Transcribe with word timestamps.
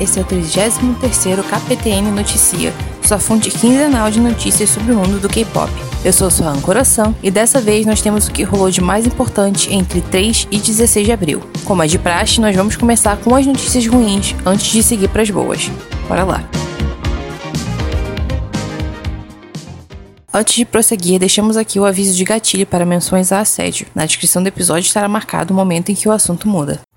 esse 0.00 0.18
é 0.18 0.22
o 0.22 0.24
33º 0.24 1.42
KPTN 1.42 2.10
Noticia, 2.10 2.72
sua 3.02 3.18
fonte 3.18 3.50
quinzenal 3.50 4.10
de 4.10 4.20
notícias 4.20 4.70
sobre 4.70 4.92
o 4.92 4.96
mundo 4.96 5.20
do 5.20 5.28
K-pop. 5.28 5.70
Eu 6.04 6.12
sou 6.12 6.30
sua 6.30 6.52
Coração 6.60 7.14
e 7.22 7.30
dessa 7.30 7.60
vez 7.60 7.84
nós 7.84 8.00
temos 8.00 8.28
o 8.28 8.32
que 8.32 8.42
rolou 8.42 8.70
de 8.70 8.80
mais 8.80 9.06
importante 9.06 9.72
entre 9.72 10.00
3 10.00 10.48
e 10.50 10.58
16 10.58 11.06
de 11.06 11.12
abril. 11.12 11.42
Como 11.64 11.82
é 11.82 11.86
de 11.86 11.98
praxe, 11.98 12.40
nós 12.40 12.54
vamos 12.54 12.76
começar 12.76 13.16
com 13.16 13.34
as 13.34 13.46
notícias 13.46 13.86
ruins 13.86 14.34
antes 14.44 14.70
de 14.70 14.82
seguir 14.82 15.08
para 15.08 15.22
as 15.22 15.30
boas. 15.30 15.70
Bora 16.08 16.24
lá! 16.24 16.48
Antes 20.32 20.54
de 20.54 20.64
prosseguir, 20.64 21.18
deixamos 21.18 21.56
aqui 21.56 21.80
o 21.80 21.84
aviso 21.84 22.14
de 22.14 22.22
gatilho 22.22 22.66
para 22.66 22.84
menções 22.84 23.32
a 23.32 23.40
assédio. 23.40 23.86
Na 23.94 24.06
descrição 24.06 24.42
do 24.42 24.46
episódio 24.46 24.86
estará 24.86 25.08
marcado 25.08 25.52
o 25.52 25.56
momento 25.56 25.90
em 25.90 25.94
que 25.94 26.08
o 26.08 26.12
assunto 26.12 26.46
muda. 26.46 26.87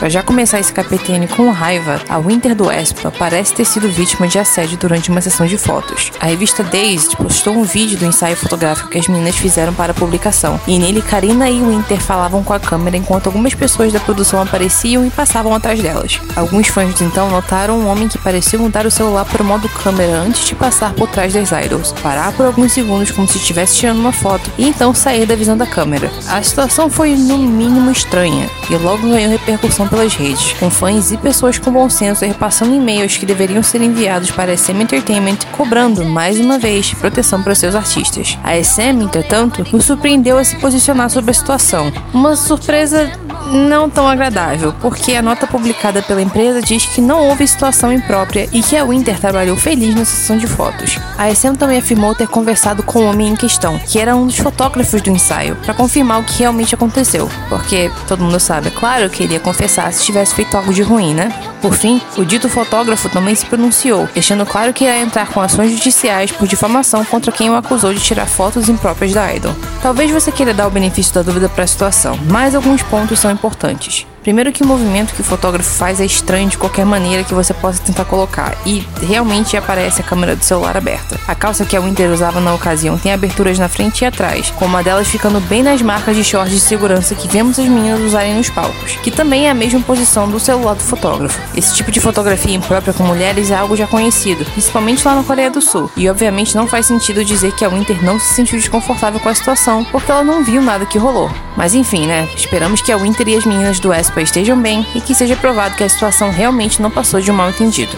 Para 0.00 0.08
já 0.08 0.22
começar 0.22 0.58
esse 0.58 0.72
KPTN 0.72 1.28
com 1.28 1.50
raiva, 1.50 2.00
a 2.08 2.18
Winter 2.18 2.54
do 2.54 2.72
Espa 2.72 3.10
parece 3.10 3.52
ter 3.52 3.66
sido 3.66 3.86
vítima 3.86 4.26
de 4.26 4.38
assédio 4.38 4.78
durante 4.78 5.10
uma 5.10 5.20
sessão 5.20 5.46
de 5.46 5.58
fotos. 5.58 6.10
A 6.18 6.24
revista 6.24 6.64
Dazed 6.64 7.14
postou 7.18 7.54
um 7.54 7.64
vídeo 7.64 7.98
do 7.98 8.06
ensaio 8.06 8.34
fotográfico 8.34 8.88
que 8.88 8.98
as 8.98 9.06
meninas 9.06 9.36
fizeram 9.36 9.74
para 9.74 9.92
a 9.92 9.94
publicação, 9.94 10.58
e 10.66 10.78
nele 10.78 11.02
Karina 11.02 11.50
e 11.50 11.60
Winter 11.62 12.00
falavam 12.00 12.42
com 12.42 12.54
a 12.54 12.58
câmera 12.58 12.96
enquanto 12.96 13.26
algumas 13.26 13.52
pessoas 13.52 13.92
da 13.92 14.00
produção 14.00 14.40
apareciam 14.40 15.04
e 15.04 15.10
passavam 15.10 15.54
atrás 15.54 15.82
delas. 15.82 16.18
Alguns 16.34 16.68
fãs 16.68 16.98
então 17.02 17.28
notaram 17.28 17.78
um 17.78 17.86
homem 17.86 18.08
que 18.08 18.16
parecia 18.16 18.58
mudar 18.58 18.86
o 18.86 18.90
celular 18.90 19.26
para 19.26 19.42
o 19.42 19.46
modo 19.46 19.68
câmera 19.68 20.16
antes 20.16 20.46
de 20.46 20.54
passar 20.54 20.94
por 20.94 21.10
trás 21.10 21.34
das 21.34 21.52
idols, 21.52 21.92
parar 22.02 22.32
por 22.32 22.46
alguns 22.46 22.72
segundos 22.72 23.10
como 23.10 23.28
se 23.28 23.36
estivesse 23.36 23.76
tirando 23.76 23.98
uma 23.98 24.12
foto 24.12 24.50
e 24.56 24.66
então 24.66 24.94
sair 24.94 25.26
da 25.26 25.36
visão 25.36 25.58
da 25.58 25.66
câmera. 25.66 26.10
A 26.26 26.42
situação 26.42 26.88
foi 26.88 27.14
no 27.14 27.36
mínimo 27.36 27.90
estranha 27.90 28.48
e 28.70 28.76
logo 28.76 29.06
ganhou 29.06 29.30
repercussão 29.30 29.89
pelas 29.90 30.14
redes, 30.14 30.52
com 30.54 30.70
fãs 30.70 31.10
e 31.10 31.18
pessoas 31.18 31.58
com 31.58 31.72
bom 31.72 31.90
senso 31.90 32.24
repassando 32.24 32.74
e-mails 32.74 33.16
que 33.16 33.26
deveriam 33.26 33.62
ser 33.62 33.82
enviados 33.82 34.30
para 34.30 34.52
a 34.52 34.56
SM 34.56 34.80
Entertainment, 34.80 35.38
cobrando, 35.56 36.04
mais 36.04 36.38
uma 36.38 36.58
vez, 36.58 36.94
proteção 36.94 37.42
para 37.42 37.54
seus 37.54 37.74
artistas. 37.74 38.38
A 38.44 38.56
SM, 38.56 39.02
entretanto, 39.02 39.66
nos 39.72 39.84
surpreendeu 39.84 40.38
a 40.38 40.44
se 40.44 40.56
posicionar 40.56 41.10
sobre 41.10 41.32
a 41.32 41.34
situação. 41.34 41.92
Uma 42.14 42.36
surpresa 42.36 43.10
não 43.50 43.90
tão 43.90 44.08
agradável, 44.08 44.72
porque 44.80 45.14
a 45.14 45.22
nota 45.22 45.46
publicada 45.46 46.02
pela 46.02 46.22
empresa 46.22 46.62
diz 46.62 46.86
que 46.86 47.00
não 47.00 47.28
houve 47.28 47.46
situação 47.46 47.92
imprópria 47.92 48.48
e 48.52 48.62
que 48.62 48.76
a 48.76 48.84
Winter 48.84 49.18
trabalhou 49.18 49.56
feliz 49.56 49.94
na 49.94 50.04
sessão 50.04 50.36
de 50.36 50.46
fotos. 50.46 50.98
A 51.18 51.34
SM 51.34 51.54
também 51.54 51.78
afirmou 51.78 52.14
ter 52.14 52.28
conversado 52.28 52.82
com 52.82 53.00
o 53.00 53.06
homem 53.06 53.28
em 53.28 53.36
questão, 53.36 53.78
que 53.78 53.98
era 53.98 54.16
um 54.16 54.26
dos 54.26 54.38
fotógrafos 54.38 55.02
do 55.02 55.10
ensaio, 55.10 55.56
para 55.56 55.74
confirmar 55.74 56.20
o 56.20 56.24
que 56.24 56.38
realmente 56.40 56.74
aconteceu, 56.74 57.28
porque 57.48 57.90
todo 58.06 58.22
mundo 58.22 58.38
sabe, 58.38 58.68
é 58.68 58.70
claro 58.70 59.10
que 59.10 59.22
ele 59.22 59.34
ia 59.34 59.40
confessar 59.40 59.92
se 59.92 60.04
tivesse 60.04 60.34
feito 60.34 60.56
algo 60.56 60.72
de 60.72 60.82
ruim, 60.82 61.14
né? 61.14 61.30
Por 61.60 61.74
fim, 61.74 62.00
o 62.16 62.24
dito 62.24 62.48
fotógrafo 62.48 63.08
também 63.08 63.34
se 63.34 63.44
pronunciou, 63.44 64.08
deixando 64.14 64.46
claro 64.46 64.72
que 64.72 64.84
irá 64.84 64.98
entrar 64.98 65.28
com 65.28 65.40
ações 65.40 65.72
judiciais 65.72 66.32
por 66.32 66.48
difamação 66.48 67.04
contra 67.04 67.30
quem 67.30 67.50
o 67.50 67.54
acusou 67.54 67.92
de 67.92 68.00
tirar 68.00 68.26
fotos 68.26 68.68
impróprias 68.68 69.12
da 69.12 69.34
idol. 69.34 69.54
Talvez 69.82 70.10
você 70.10 70.32
queira 70.32 70.54
dar 70.54 70.66
o 70.66 70.70
benefício 70.70 71.14
da 71.14 71.22
dúvida 71.22 71.48
para 71.48 71.64
a 71.64 71.66
situação, 71.66 72.18
mas 72.30 72.54
alguns 72.54 72.82
pontos 72.82 73.18
são 73.18 73.30
importantes. 73.30 74.06
Primeiro 74.22 74.52
que 74.52 74.62
o 74.62 74.66
movimento 74.66 75.14
que 75.14 75.22
o 75.22 75.24
fotógrafo 75.24 75.70
faz 75.70 75.98
é 75.98 76.04
estranho 76.04 76.48
de 76.48 76.58
qualquer 76.58 76.84
maneira 76.84 77.24
que 77.24 77.32
você 77.32 77.54
possa 77.54 77.82
tentar 77.82 78.04
colocar, 78.04 78.54
e 78.66 78.86
realmente 79.00 79.56
aparece 79.56 80.02
a 80.02 80.04
câmera 80.04 80.36
do 80.36 80.44
celular 80.44 80.76
aberta. 80.76 81.18
A 81.26 81.34
calça 81.34 81.64
que 81.64 81.74
a 81.74 81.80
Winter 81.80 82.10
usava 82.10 82.38
na 82.38 82.52
ocasião 82.52 82.98
tem 82.98 83.12
aberturas 83.12 83.58
na 83.58 83.68
frente 83.68 84.02
e 84.02 84.04
atrás, 84.04 84.50
com 84.50 84.66
uma 84.66 84.82
delas 84.82 85.08
ficando 85.08 85.40
bem 85.40 85.62
nas 85.62 85.80
marcas 85.80 86.14
de 86.14 86.22
shorts 86.22 86.52
de 86.52 86.60
segurança 86.60 87.14
que 87.14 87.28
vemos 87.28 87.58
as 87.58 87.66
meninas 87.66 88.00
usarem 88.00 88.34
nos 88.34 88.50
palcos, 88.50 88.96
que 89.02 89.10
também 89.10 89.46
é 89.46 89.50
a 89.50 89.54
mesma 89.54 89.80
posição 89.80 90.28
do 90.28 90.38
celular 90.38 90.74
do 90.74 90.82
fotógrafo. 90.82 91.40
Esse 91.56 91.74
tipo 91.74 91.90
de 91.90 92.00
fotografia 92.00 92.54
imprópria 92.54 92.92
com 92.92 93.04
mulheres 93.04 93.50
é 93.50 93.56
algo 93.56 93.74
já 93.74 93.86
conhecido, 93.86 94.44
principalmente 94.44 95.06
lá 95.06 95.14
na 95.14 95.22
Coreia 95.22 95.50
do 95.50 95.62
Sul, 95.62 95.90
e 95.96 96.10
obviamente 96.10 96.54
não 96.54 96.66
faz 96.66 96.84
sentido 96.84 97.24
dizer 97.24 97.52
que 97.52 97.64
a 97.64 97.68
Winter 97.68 98.04
não 98.04 98.20
se 98.20 98.34
sentiu 98.34 98.58
desconfortável 98.58 99.18
com 99.18 99.30
a 99.30 99.34
situação, 99.34 99.82
porque 99.84 100.10
ela 100.10 100.22
não 100.22 100.44
viu 100.44 100.60
nada 100.60 100.84
que 100.84 100.98
rolou. 100.98 101.30
Mas 101.56 101.74
enfim, 101.74 102.06
né? 102.06 102.28
Esperamos 102.36 102.82
que 102.82 102.92
a 102.92 102.96
Winter 102.96 103.28
e 103.28 103.36
as 103.36 103.44
meninas 103.44 103.80
do 103.80 103.92
Espa 104.10 104.22
estejam 104.22 104.60
bem 104.60 104.84
e 104.92 105.00
que 105.00 105.14
seja 105.14 105.36
provado 105.36 105.76
que 105.76 105.84
a 105.84 105.88
situação 105.88 106.30
realmente 106.30 106.82
não 106.82 106.90
passou 106.90 107.20
de 107.20 107.30
um 107.30 107.34
mal 107.34 107.48
entendido. 107.48 107.96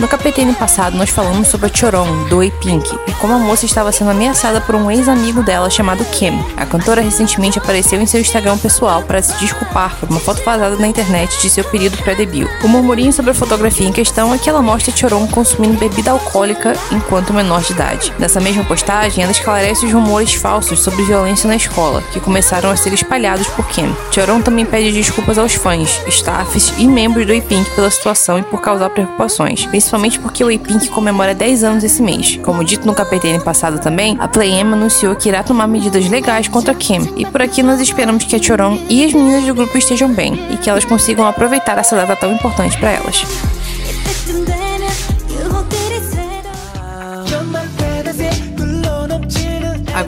No 0.00 0.08
KPTN 0.08 0.54
passado, 0.54 0.96
nós 0.96 1.10
falamos 1.10 1.48
sobre 1.48 1.66
a 1.66 1.70
Choron, 1.70 2.24
do 2.24 2.40
A-Pink, 2.40 2.98
e 3.06 3.12
como 3.16 3.34
a 3.34 3.38
moça 3.38 3.66
estava 3.66 3.92
sendo 3.92 4.12
ameaçada 4.12 4.58
por 4.58 4.74
um 4.74 4.90
ex-amigo 4.90 5.42
dela 5.42 5.68
chamado 5.68 6.02
Kim. 6.06 6.42
A 6.56 6.64
cantora 6.64 7.02
recentemente 7.02 7.58
apareceu 7.58 8.00
em 8.00 8.06
seu 8.06 8.18
Instagram 8.18 8.56
pessoal 8.56 9.02
para 9.02 9.20
se 9.20 9.38
desculpar 9.38 9.94
por 9.96 10.08
uma 10.08 10.18
foto 10.18 10.42
vazada 10.42 10.74
na 10.76 10.86
internet 10.86 11.38
de 11.42 11.50
seu 11.50 11.62
período 11.64 11.98
pré-debut. 11.98 12.48
O 12.64 12.68
murmurinho 12.68 13.12
sobre 13.12 13.32
a 13.32 13.34
fotografia 13.34 13.86
em 13.86 13.92
questão 13.92 14.32
é 14.32 14.38
que 14.38 14.48
ela 14.48 14.62
mostra 14.62 14.96
Choron 14.96 15.26
consumindo 15.28 15.78
bebida 15.78 16.12
alcoólica 16.12 16.72
enquanto 16.90 17.34
menor 17.34 17.60
de 17.60 17.74
idade. 17.74 18.10
Nessa 18.18 18.40
mesma 18.40 18.64
postagem, 18.64 19.22
ela 19.22 19.32
esclarece 19.32 19.84
os 19.84 19.92
rumores 19.92 20.32
falsos 20.32 20.80
sobre 20.80 21.04
violência 21.04 21.46
na 21.46 21.56
escola, 21.56 22.02
que 22.10 22.20
começaram 22.20 22.70
a 22.70 22.76
ser 22.76 22.94
espalhados 22.94 23.48
por 23.48 23.68
Kim. 23.68 23.94
Choron 24.10 24.40
também 24.40 24.64
pede 24.64 24.92
desculpas 24.92 25.36
aos 25.36 25.54
fãs, 25.54 26.00
staffs 26.08 26.72
e 26.78 26.88
membros 26.88 27.26
do 27.26 27.34
A-Pink 27.34 27.68
pela 27.72 27.90
situação 27.90 28.38
e 28.38 28.42
por 28.42 28.62
causar 28.62 28.88
preocupações, 28.88 29.68
porque 30.16 30.44
o 30.44 30.46
A-Pink 30.46 30.88
comemora 30.90 31.34
10 31.34 31.64
anos 31.64 31.84
esse 31.84 32.00
mês. 32.02 32.38
Como 32.42 32.64
dito 32.64 32.86
no 32.86 32.94
KPTN 32.94 33.40
passado 33.42 33.80
também, 33.80 34.16
a 34.20 34.28
Play-M 34.28 34.72
anunciou 34.72 35.16
que 35.16 35.28
irá 35.28 35.42
tomar 35.42 35.66
medidas 35.66 36.08
legais 36.08 36.48
contra 36.48 36.74
Kim. 36.74 37.12
E 37.16 37.26
por 37.26 37.42
aqui 37.42 37.62
nós 37.62 37.80
esperamos 37.80 38.24
que 38.24 38.36
a 38.36 38.42
Choron 38.42 38.78
e 38.88 39.04
as 39.04 39.12
meninas 39.12 39.44
do 39.44 39.54
grupo 39.54 39.76
estejam 39.76 40.12
bem 40.12 40.34
e 40.50 40.56
que 40.56 40.70
elas 40.70 40.84
consigam 40.84 41.26
aproveitar 41.26 41.78
essa 41.78 41.96
data 41.96 42.14
tão 42.16 42.32
importante 42.32 42.78
para 42.78 42.90
elas. 42.90 43.24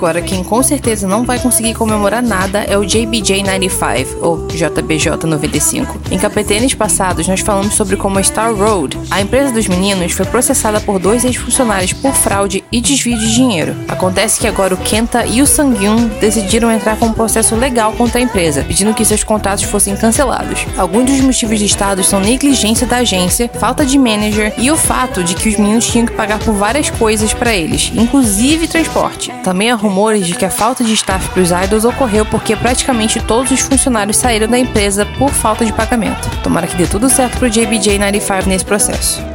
Agora, 0.03 0.21
quem 0.21 0.43
com 0.43 0.61
certeza 0.65 1.07
não 1.07 1.23
vai 1.23 1.39
conseguir 1.39 1.75
comemorar 1.75 2.21
nada 2.21 2.65
é 2.65 2.77
o 2.77 2.81
JBJ95, 2.81 4.17
ou 4.21 4.49
JBJ95. 4.49 5.87
Em 6.11 6.19
capetênis 6.19 6.75
passados, 6.75 7.29
nós 7.29 7.39
falamos 7.39 7.75
sobre 7.75 7.95
como 7.95 8.19
a 8.19 8.23
Star 8.23 8.53
Road, 8.53 8.99
a 9.13 9.21
empresa 9.21 9.53
dos 9.53 9.69
meninos, 9.69 10.11
foi 10.11 10.27
processada 10.27 10.81
por 10.81 10.99
dois 10.99 11.25
ex-funcionários 11.25 11.93
por 11.93 12.15
fraude 12.15 12.65
e 12.73 12.81
desvio 12.81 13.17
de 13.17 13.33
dinheiro. 13.33 13.77
Acontece 13.87 14.41
que 14.41 14.49
agora 14.49 14.75
o 14.75 14.77
Kenta 14.77 15.25
e 15.25 15.41
o 15.41 15.47
Sangyun 15.47 16.09
decidiram 16.21 16.73
entrar 16.73 16.97
com 16.97 17.07
um 17.07 17.13
processo 17.13 17.55
legal 17.55 17.93
contra 17.93 18.19
a 18.19 18.23
empresa, 18.23 18.65
pedindo 18.65 18.95
que 18.95 19.05
seus 19.05 19.23
contratos 19.23 19.63
fossem 19.63 19.95
cancelados. 19.95 20.67
Alguns 20.77 21.13
dos 21.13 21.21
motivos 21.21 21.61
listados 21.61 22.09
são 22.09 22.19
negligência 22.19 22.89
da 22.89 22.97
agência, 22.97 23.49
falta 23.55 23.87
de 23.87 23.97
manager 23.97 24.53
e 24.59 24.69
o 24.69 24.77
fato 24.77 25.23
de 25.23 25.37
que 25.37 25.49
os 25.49 25.57
meninos 25.57 25.87
tinham 25.87 26.07
que 26.07 26.15
pagar 26.15 26.41
por 26.41 26.55
várias 26.55 26.91
coisas 26.91 27.33
para 27.33 27.55
eles, 27.55 27.93
inclusive 27.95 28.67
transporte. 28.67 29.33
Também 29.45 29.71
há 29.71 29.77
rumores 29.93 30.27
de 30.27 30.35
que 30.35 30.47
a 30.47 30.51
falta 30.51 30.83
de 30.83 30.95
staff 30.95 31.29
para 31.29 31.43
os 31.43 31.51
idols 31.51 31.85
ocorreu 31.85 32.25
porque 32.25 32.57
praticamente 32.57 33.21
todos 33.21 33.53
os 33.53 33.61
funcionários 33.61 34.17
saíram 34.17 34.49
da 34.49 34.59
empresa 34.59 35.05
por 35.19 35.29
falta 35.29 35.67
de 35.67 35.73
pagamento. 35.73 36.31
Tomara 36.43 36.67
que 36.67 36.77
dê 36.77 36.87
tudo 36.87 37.11
certo 37.11 37.39
pro 37.39 37.49
JBJ95 37.49 38.47
nesse 38.47 38.65
processo. 38.65 39.32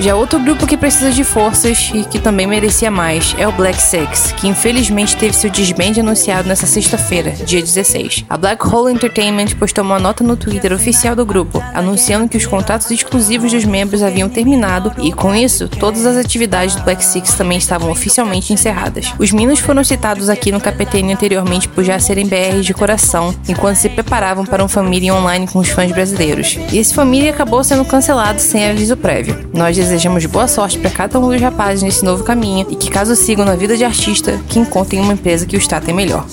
Já 0.00 0.16
outro 0.16 0.38
grupo 0.40 0.66
que 0.66 0.78
precisa 0.78 1.10
de 1.10 1.22
forças 1.22 1.90
e 1.92 2.04
que 2.04 2.18
também 2.18 2.46
merecia 2.46 2.90
mais 2.90 3.34
é 3.38 3.46
o 3.46 3.52
Black 3.52 3.80
Six, 3.80 4.32
que 4.32 4.48
infelizmente 4.48 5.14
teve 5.14 5.34
seu 5.34 5.50
desband 5.50 6.00
anunciado 6.00 6.48
nesta 6.48 6.66
sexta-feira, 6.66 7.32
dia 7.32 7.60
16. 7.60 8.24
A 8.30 8.38
Black 8.38 8.66
Hole 8.66 8.94
Entertainment 8.94 9.48
postou 9.58 9.84
uma 9.84 9.98
nota 9.98 10.24
no 10.24 10.38
Twitter 10.38 10.72
oficial 10.72 11.14
do 11.14 11.26
grupo, 11.26 11.62
anunciando 11.74 12.30
que 12.30 12.38
os 12.38 12.46
contratos 12.46 12.90
exclusivos 12.90 13.52
dos 13.52 13.66
membros 13.66 14.02
haviam 14.02 14.30
terminado 14.30 14.90
e, 15.02 15.12
com 15.12 15.34
isso, 15.34 15.68
todas 15.68 16.06
as 16.06 16.16
atividades 16.16 16.76
do 16.76 16.82
Black 16.82 17.04
Six 17.04 17.34
também 17.34 17.58
estavam 17.58 17.90
oficialmente 17.90 18.54
encerradas. 18.54 19.12
Os 19.18 19.30
Minos 19.32 19.58
foram 19.58 19.84
citados 19.84 20.30
aqui 20.30 20.50
no 20.50 20.62
KPTN 20.62 21.12
anteriormente 21.12 21.68
por 21.68 21.84
já 21.84 21.98
serem 21.98 22.26
BRs 22.26 22.64
de 22.64 22.72
coração, 22.72 23.34
enquanto 23.46 23.76
se 23.76 23.90
preparavam 23.90 24.46
para 24.46 24.64
um 24.64 24.68
família 24.68 25.14
online 25.14 25.46
com 25.46 25.58
os 25.58 25.68
fãs 25.68 25.92
brasileiros. 25.92 26.58
E 26.72 26.78
esse 26.78 26.94
família 26.94 27.32
acabou 27.32 27.62
sendo 27.62 27.84
cancelado 27.84 28.40
sem 28.40 28.66
aviso 28.66 28.96
prévio. 28.96 29.50
Nós 29.52 29.76
desejamos 29.90 30.24
boa 30.26 30.46
sorte 30.46 30.78
para 30.78 30.90
cada 30.90 31.18
um 31.18 31.28
dos 31.28 31.40
rapazes 31.40 31.82
nesse 31.82 32.04
novo 32.04 32.22
caminho 32.22 32.64
e 32.70 32.76
que, 32.76 32.88
caso 32.88 33.16
sigam 33.16 33.44
na 33.44 33.56
vida 33.56 33.76
de 33.76 33.84
artista, 33.84 34.40
que 34.48 34.60
encontrem 34.60 35.00
uma 35.00 35.14
empresa 35.14 35.44
que 35.44 35.56
os 35.56 35.66
tratem 35.66 35.92
melhor. 35.92 36.24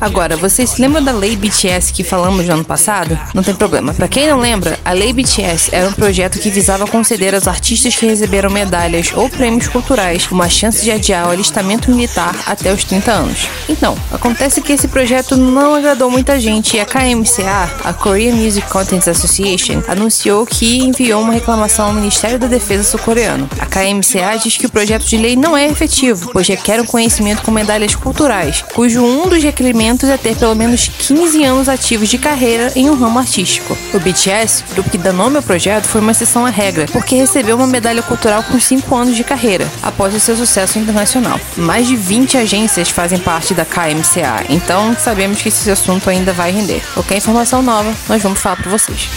Agora, 0.00 0.36
vocês 0.36 0.70
se 0.70 0.80
lembram 0.80 1.02
da 1.02 1.12
Lei 1.12 1.36
BTS 1.36 1.92
que 1.92 2.04
falamos 2.04 2.46
no 2.46 2.54
ano 2.54 2.64
passado? 2.64 3.18
Não 3.34 3.42
tem 3.42 3.54
problema. 3.54 3.92
Para 3.92 4.08
quem 4.08 4.26
não 4.26 4.38
lembra, 4.38 4.78
a 4.84 4.92
Lei 4.92 5.12
BTS 5.12 5.70
era 5.72 5.88
um 5.88 5.92
projeto 5.92 6.38
que 6.38 6.50
visava 6.50 6.86
conceder 6.86 7.34
aos 7.34 7.48
artistas 7.48 7.94
que 7.94 8.06
receberam 8.06 8.50
medalhas 8.50 9.12
ou 9.14 9.28
prêmios 9.28 9.68
culturais 9.68 10.28
uma 10.30 10.48
chance 10.48 10.82
de 10.82 10.90
adiar 10.90 11.28
o 11.28 11.30
alistamento 11.30 11.90
militar 11.90 12.34
até 12.46 12.72
os 12.72 12.84
30 12.84 13.10
anos. 13.10 13.48
Então, 13.68 13.96
acontece 14.12 14.60
que 14.60 14.72
esse 14.72 14.88
projeto 14.88 15.36
não 15.36 15.74
agradou 15.74 16.10
muita 16.10 16.38
gente 16.38 16.76
e 16.76 16.80
a 16.80 16.86
KMCA, 16.86 17.70
a 17.84 17.92
Korean 17.92 18.34
Music 18.34 18.68
Content 18.68 19.06
Association, 19.06 19.82
anunciou 19.88 20.46
que 20.46 20.78
enviou 20.78 21.22
uma 21.22 21.32
reclamação 21.32 21.86
ao 21.86 21.92
Ministério 21.92 22.38
da 22.38 22.46
Defesa 22.46 22.84
sul-coreano. 22.84 23.48
A 23.58 23.66
KMCA 23.66 24.38
diz 24.42 24.56
que 24.56 24.66
o 24.66 24.70
projeto 24.70 25.04
de 25.04 25.16
lei 25.16 25.36
não 25.36 25.56
é 25.56 25.66
efetivo, 25.66 26.30
pois 26.32 26.48
requer 26.48 26.80
um 26.80 26.86
conhecimento 26.86 27.42
com 27.42 27.50
medalhas 27.50 27.94
culturais, 27.94 28.64
cujo 28.74 29.02
um 29.02 29.28
dos 29.28 29.37
requerimentos 29.42 30.08
é 30.08 30.16
ter 30.16 30.36
pelo 30.36 30.54
menos 30.54 30.88
15 30.88 31.44
anos 31.44 31.68
ativos 31.68 32.08
de 32.08 32.18
carreira 32.18 32.72
em 32.74 32.88
um 32.90 32.94
ramo 32.94 33.18
artístico. 33.18 33.76
O 33.94 34.00
BTS, 34.00 34.64
grupo 34.72 34.90
que 34.90 34.98
dá 34.98 35.12
nome 35.12 35.36
ao 35.36 35.42
projeto, 35.42 35.86
foi 35.86 36.00
uma 36.00 36.12
exceção 36.12 36.44
à 36.44 36.50
regra, 36.50 36.86
porque 36.92 37.16
recebeu 37.16 37.56
uma 37.56 37.66
medalha 37.66 38.02
cultural 38.02 38.42
com 38.42 38.58
5 38.58 38.94
anos 38.94 39.16
de 39.16 39.24
carreira, 39.24 39.68
após 39.82 40.14
o 40.14 40.20
seu 40.20 40.36
sucesso 40.36 40.78
internacional. 40.78 41.40
Mais 41.56 41.86
de 41.86 41.96
20 41.96 42.36
agências 42.38 42.90
fazem 42.90 43.18
parte 43.18 43.54
da 43.54 43.64
KMCA, 43.64 44.44
então 44.48 44.96
sabemos 44.98 45.40
que 45.40 45.48
esse 45.48 45.70
assunto 45.70 46.08
ainda 46.08 46.32
vai 46.32 46.50
render. 46.50 46.82
Qualquer 46.94 47.16
informação 47.16 47.62
nova, 47.62 47.92
nós 48.08 48.22
vamos 48.22 48.38
falar 48.38 48.56
para 48.56 48.70
vocês. 48.70 49.08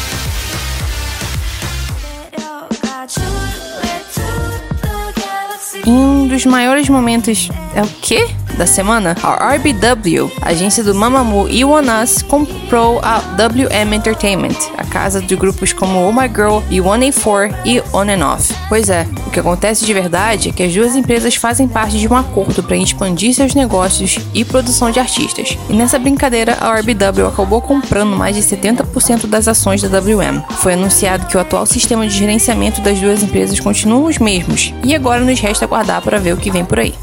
um 5.85 6.27
dos 6.27 6.45
maiores 6.45 6.87
momentos. 6.89 7.49
É 7.75 7.81
o 7.81 7.87
quê? 8.01 8.27
Da 8.61 8.67
semana, 8.67 9.15
a 9.23 9.55
RBW, 9.55 10.31
agência 10.39 10.83
do 10.83 10.93
Mamamoo 10.93 11.49
e 11.49 11.65
One 11.65 11.87
Us, 12.03 12.21
comprou 12.21 12.99
a 13.01 13.17
WM 13.17 13.95
Entertainment, 13.95 14.55
a 14.77 14.83
casa 14.83 15.19
de 15.19 15.35
grupos 15.35 15.73
como 15.73 16.07
Oh 16.07 16.13
My 16.13 16.27
Girl 16.27 16.59
e 16.69 16.77
1A4 16.77 17.55
e 17.65 17.81
On 17.91 18.01
and 18.01 18.23
Off. 18.23 18.53
Pois 18.69 18.87
é, 18.87 19.07
o 19.25 19.31
que 19.31 19.39
acontece 19.39 19.83
de 19.83 19.91
verdade 19.91 20.49
é 20.49 20.51
que 20.51 20.61
as 20.61 20.71
duas 20.71 20.95
empresas 20.95 21.33
fazem 21.33 21.67
parte 21.67 21.97
de 21.97 22.07
um 22.07 22.15
acordo 22.15 22.61
para 22.61 22.77
expandir 22.77 23.33
seus 23.33 23.55
negócios 23.55 24.19
e 24.31 24.45
produção 24.45 24.91
de 24.91 24.99
artistas. 24.99 25.57
E 25.67 25.73
nessa 25.73 25.97
brincadeira, 25.97 26.55
a 26.61 26.71
RBW 26.75 27.29
acabou 27.29 27.63
comprando 27.63 28.15
mais 28.15 28.35
de 28.35 28.43
70% 28.43 29.25
das 29.25 29.47
ações 29.47 29.81
da 29.81 29.97
WM. 29.97 30.43
Foi 30.57 30.73
anunciado 30.73 31.25
que 31.25 31.35
o 31.35 31.39
atual 31.39 31.65
sistema 31.65 32.05
de 32.05 32.15
gerenciamento 32.15 32.79
das 32.81 32.99
duas 32.99 33.23
empresas 33.23 33.59
continua 33.59 34.07
os 34.07 34.19
mesmos, 34.19 34.71
e 34.83 34.93
agora 34.93 35.25
nos 35.25 35.39
resta 35.39 35.65
aguardar 35.65 36.03
para 36.03 36.19
ver 36.19 36.35
o 36.35 36.37
que 36.37 36.51
vem 36.51 36.63
por 36.63 36.79
aí. 36.79 36.93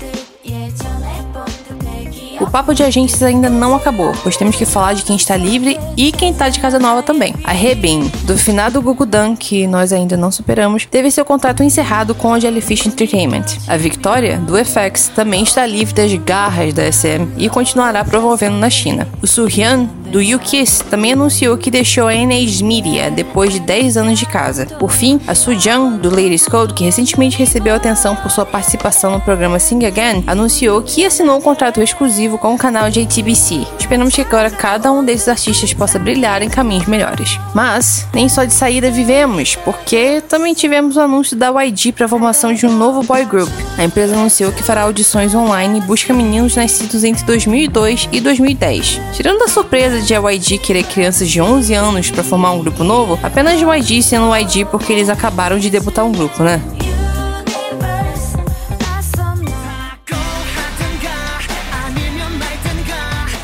O 2.40 2.48
papo 2.48 2.72
de 2.72 2.84
agências 2.84 3.22
ainda 3.22 3.50
não 3.50 3.74
acabou, 3.74 4.12
pois 4.22 4.36
temos 4.36 4.54
que 4.54 4.64
falar 4.64 4.92
de 4.92 5.02
quem 5.02 5.16
está 5.16 5.36
livre 5.36 5.78
e 5.96 6.12
quem 6.12 6.30
está 6.30 6.48
de 6.48 6.60
casa 6.60 6.78
nova 6.78 7.02
também. 7.02 7.34
A 7.42 7.52
Rebin, 7.52 8.10
do 8.22 8.38
finado 8.38 8.80
Gugudan, 8.80 9.34
que 9.34 9.66
nós 9.66 9.92
ainda 9.92 10.16
não 10.16 10.30
superamos, 10.30 10.86
teve 10.86 11.10
seu 11.10 11.24
contrato 11.24 11.64
encerrado 11.64 12.14
com 12.14 12.32
a 12.32 12.38
Jellyfish 12.38 12.86
Entertainment. 12.86 13.44
A 13.66 13.76
Victoria, 13.76 14.38
do 14.38 14.54
FX, 14.56 15.08
também 15.08 15.42
está 15.42 15.66
livre 15.66 15.94
das 15.94 16.14
garras 16.14 16.72
da 16.72 16.90
SM 16.90 17.26
e 17.36 17.48
continuará 17.48 18.04
promovendo 18.04 18.56
na 18.56 18.70
China. 18.70 19.08
O 19.20 19.26
Surhyun, 19.26 19.88
do 20.08 20.20
YouKiss, 20.20 20.80
também 20.90 21.12
anunciou 21.12 21.56
que 21.56 21.70
deixou 21.70 22.08
a 22.08 22.14
NH 22.14 22.62
Media 22.62 23.10
depois 23.10 23.52
de 23.52 23.60
10 23.60 23.96
anos 23.96 24.18
de 24.18 24.26
casa. 24.26 24.66
Por 24.66 24.90
fim, 24.90 25.20
a 25.26 25.34
Sujang, 25.34 25.98
do 25.98 26.10
Ladies 26.10 26.46
Code, 26.46 26.74
que 26.74 26.84
recentemente 26.84 27.38
recebeu 27.38 27.74
atenção 27.74 28.16
por 28.16 28.30
sua 28.30 28.44
participação 28.44 29.12
no 29.12 29.20
programa 29.20 29.58
Sing 29.58 29.84
Again, 29.84 30.24
anunciou 30.26 30.82
que 30.82 31.04
assinou 31.04 31.38
um 31.38 31.40
contrato 31.40 31.80
exclusivo 31.80 32.08
exclusivo 32.08 32.38
com 32.38 32.54
o 32.54 32.58
canal 32.58 32.90
JTBC. 32.90 33.66
Esperamos 33.78 34.14
que 34.14 34.22
agora 34.22 34.50
cada 34.50 34.90
um 34.90 35.04
desses 35.04 35.28
artistas 35.28 35.74
possa 35.74 35.98
brilhar 35.98 36.42
em 36.42 36.48
caminhos 36.48 36.86
melhores. 36.86 37.38
Mas 37.54 38.06
nem 38.14 38.28
só 38.28 38.44
de 38.44 38.52
saída 38.52 38.90
vivemos, 38.90 39.56
porque 39.56 40.22
também 40.28 40.54
tivemos 40.54 40.96
o 40.96 41.00
anúncio 41.00 41.36
da 41.36 41.50
YG 41.62 41.92
para 41.92 42.06
a 42.06 42.08
formação 42.08 42.52
de 42.52 42.66
um 42.66 42.72
novo 42.72 43.02
boy 43.02 43.24
group. 43.24 43.50
A 43.76 43.84
empresa 43.84 44.14
anunciou 44.14 44.52
que 44.52 44.62
fará 44.62 44.82
audições 44.82 45.34
online 45.34 45.78
e 45.78 45.82
busca 45.82 46.14
meninos 46.14 46.56
nascidos 46.56 47.04
entre 47.04 47.24
2002 47.24 48.08
e 48.10 48.20
2010. 48.20 49.00
Tirando 49.14 49.42
a 49.42 49.48
surpresa 49.48 49.97
de 50.06 50.14
a 50.14 50.20
YG 50.20 50.58
querer 50.58 50.84
crianças 50.84 51.28
de 51.28 51.40
11 51.40 51.74
anos 51.74 52.10
para 52.10 52.24
formar 52.24 52.52
um 52.52 52.60
grupo 52.60 52.84
novo, 52.84 53.18
apenas 53.22 53.60
YG 53.60 54.02
sendo 54.02 54.34
YG 54.34 54.64
porque 54.64 54.92
eles 54.92 55.08
acabaram 55.08 55.58
de 55.58 55.70
debutar 55.70 56.04
um 56.04 56.12
grupo, 56.12 56.42
né? 56.42 56.60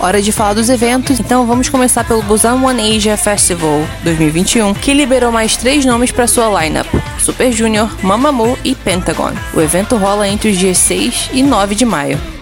Hora 0.05 0.21
de 0.21 0.33
falar 0.33 0.53
dos 0.53 0.69
eventos, 0.69 1.19
então 1.19 1.47
vamos 1.47 1.71
começar 1.71 2.05
pelo 2.05 2.23
Busan 2.23 2.57
One 2.57 2.95
Asia 2.95 3.17
Festival 3.17 3.81
2021, 4.03 4.75
que 4.75 4.93
liberou 4.93 5.33
mais 5.33 5.57
três 5.57 5.83
nomes 5.87 6.13
para 6.13 6.27
sua 6.27 6.63
lineup: 6.63 6.87
Super 7.19 7.51
Junior, 7.51 7.89
Mamamoo 8.03 8.59
e 8.63 8.75
Pentagon. 8.75 9.33
O 9.55 9.63
evento 9.63 9.97
rola 9.97 10.29
entre 10.29 10.51
os 10.51 10.59
dias 10.59 10.77
6 10.77 11.31
e 11.33 11.43
9 11.43 11.75
de 11.75 11.87
maio. 11.87 12.34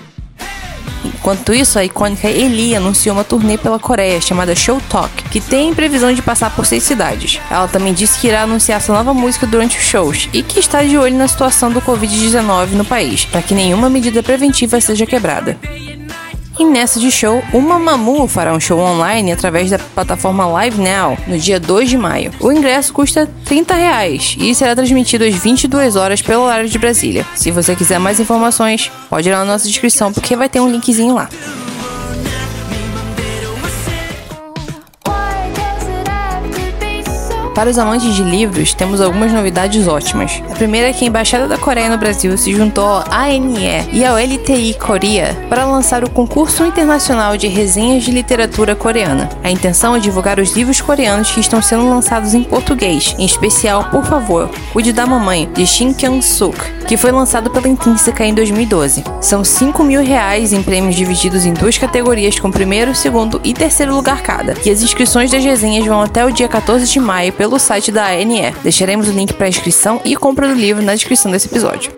Enquanto 1.05 1.55
isso, 1.55 1.79
a 1.79 1.85
icônica 1.85 2.29
Eli 2.29 2.75
anunciou 2.75 3.15
uma 3.15 3.25
turnê 3.25 3.59
pela 3.59 3.79
Coreia 3.79 4.21
chamada 4.21 4.55
Show 4.55 4.81
Talk, 4.89 5.11
que 5.31 5.41
tem 5.41 5.75
previsão 5.75 6.13
de 6.13 6.23
passar 6.23 6.55
por 6.55 6.67
seis 6.67 6.83
cidades. 6.83 7.41
Ela 7.51 7.69
também 7.69 7.93
disse 7.93 8.19
que 8.19 8.29
irá 8.29 8.43
anunciar 8.43 8.81
sua 8.81 8.97
nova 8.97 9.15
música 9.15 9.47
durante 9.47 9.79
os 9.79 9.85
shows 9.85 10.29
e 10.33 10.43
que 10.43 10.61
está 10.61 10.83
de 10.83 10.97
olho 10.97 11.17
na 11.17 11.29
situação 11.29 11.71
do 11.71 11.81
Covid-19 11.81 12.73
no 12.73 12.85
país, 12.85 13.25
para 13.25 13.43
que 13.43 13.55
nenhuma 13.55 13.91
medida 13.91 14.23
preventiva 14.23 14.81
seja 14.81 15.07
quebrada. 15.07 15.59
E 16.63 16.65
nessa 16.65 17.01
de 17.01 17.11
show, 17.11 17.43
o 17.53 17.61
Mamamoo 17.61 18.29
fará 18.29 18.55
um 18.55 18.61
show 18.61 18.79
online 18.79 19.33
através 19.33 19.69
da 19.69 19.81
plataforma 19.81 20.47
Live 20.47 20.81
Now 20.81 21.19
no 21.27 21.37
dia 21.37 21.59
2 21.59 21.91
de 21.91 21.99
maio. 21.99 22.31
O 22.39 22.53
ingresso 22.53 22.93
custa 22.93 23.29
30 23.45 23.75
reais 23.75 24.37
e 24.39 24.55
será 24.55 24.73
transmitido 24.73 25.25
às 25.25 25.35
22 25.35 25.97
horas 25.97 26.23
pelo 26.23 26.45
horário 26.45 26.69
de 26.69 26.79
Brasília. 26.79 27.27
Se 27.35 27.51
você 27.51 27.75
quiser 27.75 27.99
mais 27.99 28.21
informações, 28.21 28.93
pode 29.11 29.29
ir 29.29 29.33
na 29.33 29.45
nossa 29.45 29.67
descrição 29.67 30.13
porque 30.13 30.37
vai 30.37 30.49
ter 30.49 30.61
um 30.61 30.71
linkzinho 30.71 31.17
lá. 31.17 31.29
Para 37.55 37.69
os 37.69 37.79
amantes 37.79 38.15
de 38.15 38.23
livros, 38.23 38.73
temos 38.73 39.01
algumas 39.01 39.31
novidades 39.31 39.87
ótimas. 39.87 40.43
A 40.51 40.55
primeira 40.55 40.89
é 40.89 40.93
que 40.93 41.05
a 41.05 41.09
Embaixada 41.09 41.47
da 41.47 41.59
Coreia 41.59 41.91
no 41.91 41.99
Brasil 41.99 42.37
se 42.39 42.55
juntou 42.55 42.85
ao 42.85 43.05
ANE 43.13 43.89
e 43.93 44.05
ao 44.05 44.17
LTI 44.17 44.75
Coreia 44.75 45.37
para 45.51 45.67
lançar 45.67 46.03
o 46.03 46.11
Concurso 46.11 46.65
Internacional 46.65 47.37
de 47.37 47.49
Resenhas 47.49 48.05
de 48.05 48.11
Literatura 48.11 48.75
Coreana. 48.75 49.29
A 49.45 49.51
intenção 49.51 49.95
é 49.95 50.01
divulgar 50.01 50.41
os 50.41 50.57
livros 50.57 50.81
coreanos 50.81 51.31
que 51.31 51.41
estão 51.41 51.61
sendo 51.61 51.89
lançados 51.89 52.33
em 52.33 52.43
português, 52.43 53.15
em 53.19 53.27
especial 53.27 53.85
Por 53.91 54.05
Favor, 54.05 54.51
Cuide 54.73 54.93
da 54.93 55.07
Mamãe, 55.07 55.49
de 55.53 55.67
Shin 55.67 55.93
Kyung-suk, 55.93 56.57
que 56.87 56.97
foi 56.97 57.11
lançado 57.11 57.51
pela 57.51 57.69
Intrínseca 57.69 58.25
em 58.25 58.35
2012. 58.35 59.05
São 59.21 59.45
5 59.45 59.83
mil 59.85 60.03
reais 60.03 60.53
em 60.53 60.63
prêmios 60.63 60.95
divididos 60.95 61.45
em 61.45 61.53
duas 61.53 61.79
categorias 61.79 62.39
com 62.39 62.51
primeiro, 62.51 62.95
segundo 62.95 63.41
e 63.45 63.55
terceiro 63.55 63.95
lugar 63.95 64.23
cada, 64.23 64.55
e 64.65 64.71
as 64.71 64.83
inscrições 64.83 65.31
das 65.31 65.45
resenhas 65.45 65.87
vão 65.87 66.01
até 66.01 66.25
o 66.25 66.33
dia 66.33 66.49
14 66.49 66.87
de 66.87 67.01
maio 67.01 67.33
pelo 67.33 67.59
site 67.59 67.91
da 67.91 68.07
ANE. 68.07 68.55
Deixaremos 68.63 69.09
o 69.09 69.13
link 69.13 69.33
para 69.33 69.49
inscrição 69.49 70.01
e 70.05 70.17
compra 70.17 70.49
do 70.49 70.55
livro 70.55 70.83
na 70.83 70.95
descrição 70.95 71.31
desse 71.31 71.49
episódio. 71.49 71.93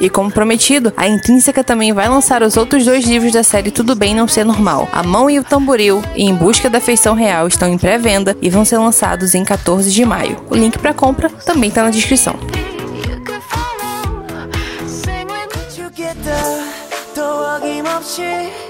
E 0.00 0.08
como 0.08 0.30
prometido, 0.30 0.92
a 0.96 1.06
Intrínseca 1.06 1.62
também 1.62 1.92
vai 1.92 2.08
lançar 2.08 2.42
os 2.42 2.56
outros 2.56 2.86
dois 2.86 3.04
livros 3.04 3.32
da 3.32 3.42
série 3.42 3.70
Tudo 3.70 3.94
Bem 3.94 4.14
Não 4.14 4.26
Ser 4.26 4.44
Normal. 4.44 4.88
A 4.92 5.02
Mão 5.02 5.28
e 5.28 5.38
o 5.38 5.44
Tamboril 5.44 6.02
e 6.16 6.24
Em 6.24 6.34
Busca 6.34 6.70
da 6.70 6.80
Feição 6.80 7.14
Real 7.14 7.46
estão 7.46 7.68
em 7.68 7.76
pré-venda 7.76 8.34
e 8.40 8.48
vão 8.48 8.64
ser 8.64 8.78
lançados 8.78 9.34
em 9.34 9.44
14 9.44 9.90
de 9.90 10.04
maio. 10.04 10.38
O 10.48 10.54
link 10.54 10.78
para 10.78 10.94
compra 10.94 11.28
também 11.28 11.68
está 11.68 11.82
na 11.82 11.90
descrição. 11.90 12.34
noite. 18.18 18.69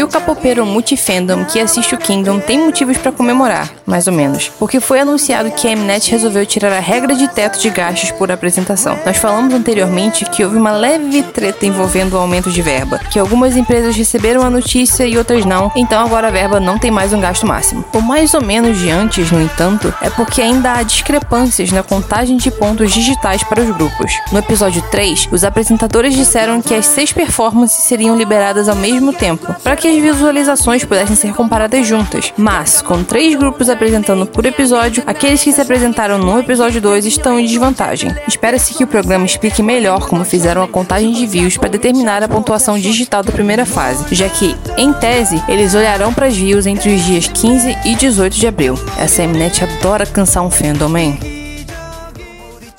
E 0.00 0.02
o 0.02 0.08
capopeiro 0.08 0.64
multifandom 0.64 1.44
que 1.44 1.60
assiste 1.60 1.94
o 1.94 1.98
Kingdom 1.98 2.40
tem 2.40 2.58
motivos 2.58 2.96
para 2.96 3.12
comemorar, 3.12 3.70
mais 3.84 4.06
ou 4.06 4.14
menos, 4.14 4.50
porque 4.58 4.80
foi 4.80 4.98
anunciado 4.98 5.50
que 5.50 5.68
a 5.68 5.76
Mnet 5.76 6.10
resolveu 6.10 6.46
tirar 6.46 6.72
a 6.72 6.80
regra 6.80 7.14
de 7.14 7.28
teto 7.28 7.60
de 7.60 7.68
gastos 7.68 8.10
por 8.12 8.32
apresentação. 8.32 8.98
Nós 9.04 9.18
falamos 9.18 9.52
anteriormente 9.52 10.24
que 10.24 10.42
houve 10.42 10.56
uma 10.56 10.72
leve 10.72 11.22
treta 11.22 11.66
envolvendo 11.66 12.14
o 12.14 12.16
aumento 12.16 12.50
de 12.50 12.62
verba, 12.62 12.98
que 13.10 13.18
algumas 13.18 13.58
empresas 13.58 13.94
receberam 13.94 14.40
a 14.40 14.48
notícia 14.48 15.04
e 15.04 15.18
outras 15.18 15.44
não, 15.44 15.70
então 15.76 16.02
agora 16.02 16.28
a 16.28 16.30
verba 16.30 16.58
não 16.58 16.78
tem 16.78 16.90
mais 16.90 17.12
um 17.12 17.20
gasto 17.20 17.46
máximo. 17.46 17.84
O 17.92 18.00
mais 18.00 18.32
ou 18.32 18.40
menos 18.40 18.78
de 18.78 18.88
antes, 18.88 19.30
no 19.30 19.38
entanto, 19.38 19.92
é 20.00 20.08
porque 20.08 20.40
ainda 20.40 20.72
há 20.72 20.82
discrepâncias 20.82 21.70
na 21.72 21.82
contagem 21.82 22.38
de 22.38 22.50
pontos 22.50 22.90
digitais 22.90 23.42
para 23.42 23.60
os 23.60 23.68
grupos. 23.76 24.14
No 24.32 24.38
episódio 24.38 24.80
3, 24.90 25.28
os 25.30 25.44
apresentadores 25.44 26.14
disseram 26.14 26.62
que 26.62 26.72
as 26.72 26.86
seis 26.86 27.12
performances 27.12 27.84
seriam 27.84 28.16
liberadas 28.16 28.66
ao 28.66 28.76
mesmo 28.76 29.12
tempo 29.12 29.54
para 29.62 29.76
que 29.76 29.89
as 29.90 30.02
visualizações 30.02 30.84
pudessem 30.84 31.16
ser 31.16 31.34
comparadas 31.34 31.86
juntas. 31.86 32.32
Mas, 32.36 32.80
com 32.80 33.02
três 33.02 33.34
grupos 33.34 33.68
apresentando 33.68 34.26
por 34.26 34.46
episódio, 34.46 35.02
aqueles 35.06 35.42
que 35.42 35.52
se 35.52 35.60
apresentaram 35.60 36.18
no 36.18 36.38
episódio 36.38 36.80
2 36.80 37.06
estão 37.06 37.38
em 37.38 37.46
desvantagem. 37.46 38.14
Espera-se 38.26 38.74
que 38.74 38.84
o 38.84 38.86
programa 38.86 39.26
explique 39.26 39.62
melhor 39.62 40.08
como 40.08 40.24
fizeram 40.24 40.62
a 40.62 40.68
contagem 40.68 41.12
de 41.12 41.26
views 41.26 41.56
para 41.56 41.68
determinar 41.68 42.22
a 42.22 42.28
pontuação 42.28 42.78
digital 42.78 43.22
da 43.22 43.32
primeira 43.32 43.66
fase, 43.66 44.04
já 44.14 44.28
que, 44.28 44.56
em 44.76 44.92
tese, 44.92 45.42
eles 45.48 45.74
olharão 45.74 46.12
para 46.12 46.26
as 46.26 46.36
views 46.36 46.66
entre 46.66 46.94
os 46.94 47.02
dias 47.02 47.28
15 47.28 47.76
e 47.84 47.94
18 47.94 48.36
de 48.36 48.46
abril. 48.46 48.74
Essa 48.98 49.26
Mnet 49.26 49.64
adora 49.64 50.06
cansar 50.06 50.44
um 50.44 50.50
fandom, 50.50 50.96
hein? 50.96 51.39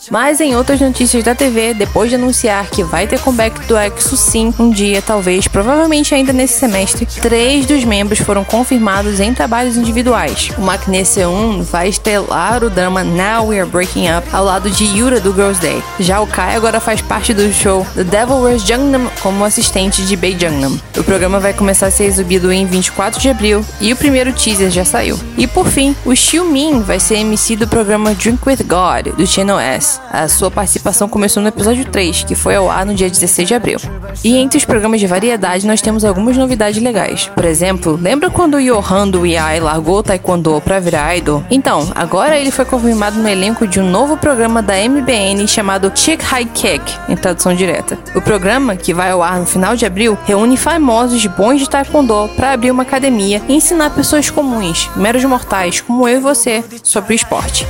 Mas 0.09 0.41
em 0.41 0.55
outras 0.55 0.79
notícias 0.79 1.23
da 1.23 1.35
TV, 1.35 1.73
depois 1.73 2.09
de 2.09 2.15
anunciar 2.15 2.69
que 2.69 2.83
vai 2.83 3.05
ter 3.05 3.19
comeback 3.19 3.67
do 3.67 3.77
EXO 3.77 4.17
sim, 4.17 4.53
um 4.57 4.69
dia, 4.69 5.01
talvez, 5.01 5.47
provavelmente 5.47 6.15
ainda 6.15 6.33
nesse 6.33 6.59
semestre, 6.59 7.05
três 7.05 7.65
dos 7.65 7.83
membros 7.83 8.19
foram 8.19 8.43
confirmados 8.43 9.19
em 9.19 9.33
trabalhos 9.33 9.77
individuais. 9.77 10.49
O 10.57 10.61
Maknae 10.61 11.05
Seun 11.05 11.61
vai 11.61 11.89
estelar 11.89 12.63
o 12.63 12.69
drama 12.69 13.03
Now 13.03 13.47
We 13.47 13.59
Are 13.59 13.69
Breaking 13.69 14.07
Up 14.09 14.27
ao 14.31 14.43
lado 14.43 14.69
de 14.69 14.85
Yura 14.85 15.19
do 15.19 15.33
Girls' 15.33 15.61
Day. 15.61 15.83
Já 15.99 16.19
o 16.19 16.27
Kai 16.27 16.55
agora 16.55 16.79
faz 16.79 17.01
parte 17.01 17.33
do 17.33 17.51
show 17.53 17.85
The 17.93 18.03
Devil 18.03 18.37
Wears 18.37 18.63
Jungnam 18.63 19.09
como 19.21 19.45
assistente 19.45 20.03
de 20.03 20.15
Bae 20.15 20.37
Jungnam. 20.37 20.79
O 20.97 21.03
programa 21.03 21.39
vai 21.39 21.53
começar 21.53 21.87
a 21.87 21.91
ser 21.91 22.05
exibido 22.05 22.51
em 22.51 22.65
24 22.65 23.19
de 23.19 23.29
abril 23.29 23.65
e 23.79 23.93
o 23.93 23.95
primeiro 23.95 24.33
teaser 24.33 24.71
já 24.71 24.85
saiu. 24.85 25.19
E 25.37 25.45
por 25.45 25.67
fim, 25.67 25.95
o 26.05 26.15
Xiumin 26.15 26.81
vai 26.81 26.99
ser 26.99 27.15
MC 27.17 27.55
do 27.55 27.67
programa 27.67 28.13
Drink 28.13 28.41
With 28.47 28.63
God 28.63 29.15
do 29.15 29.27
Channel 29.27 29.59
S. 29.59 30.00
A 30.09 30.27
sua 30.27 30.51
participação 30.51 31.07
começou 31.07 31.41
no 31.41 31.49
episódio 31.49 31.85
3, 31.85 32.23
que 32.23 32.35
foi 32.35 32.55
ao 32.55 32.69
ar 32.69 32.85
no 32.85 32.93
dia 32.93 33.09
16 33.09 33.47
de 33.47 33.53
abril. 33.53 33.79
E 34.23 34.35
entre 34.35 34.57
os 34.57 34.65
programas 34.65 34.99
de 34.99 35.07
variedade, 35.07 35.65
nós 35.65 35.81
temos 35.81 36.03
algumas 36.03 36.35
novidades 36.35 36.81
legais. 36.81 37.31
Por 37.33 37.45
exemplo, 37.45 37.97
lembra 38.01 38.29
quando 38.29 38.55
o 38.55 38.61
Johan 38.61 39.07
do 39.07 39.25
IAI 39.25 39.59
largou 39.59 39.99
o 39.99 40.03
Taekwondo 40.03 40.61
para 40.61 40.79
virar 40.79 41.15
idol? 41.15 41.43
Então, 41.49 41.91
agora 41.95 42.37
ele 42.37 42.51
foi 42.51 42.65
confirmado 42.65 43.19
no 43.19 43.27
elenco 43.27 43.65
de 43.65 43.79
um 43.79 43.89
novo 43.89 44.17
programa 44.17 44.61
da 44.61 44.75
MBN 44.75 45.47
chamado 45.47 45.91
Chick 45.95 46.23
High 46.23 46.45
Kick, 46.45 46.83
em 47.07 47.15
tradução 47.15 47.53
direta. 47.53 47.97
O 48.13 48.21
programa, 48.21 48.75
que 48.75 48.93
vai 48.93 49.11
ao 49.11 49.23
ar 49.23 49.39
no 49.39 49.45
final 49.45 49.75
de 49.75 49.85
abril, 49.85 50.17
reúne 50.25 50.57
famosos 50.57 51.25
bons 51.25 51.59
de 51.59 51.69
Taekwondo 51.69 52.29
para 52.35 52.51
abrir 52.51 52.71
uma 52.71 52.83
academia 52.83 53.41
e 53.47 53.55
ensinar 53.55 53.91
pessoas 53.91 54.29
comuns, 54.29 54.89
meros 54.95 55.23
mortais 55.23 55.81
como 55.81 56.07
eu 56.07 56.17
e 56.17 56.21
você, 56.21 56.63
sobre 56.83 57.13
o 57.13 57.15
esporte. 57.15 57.65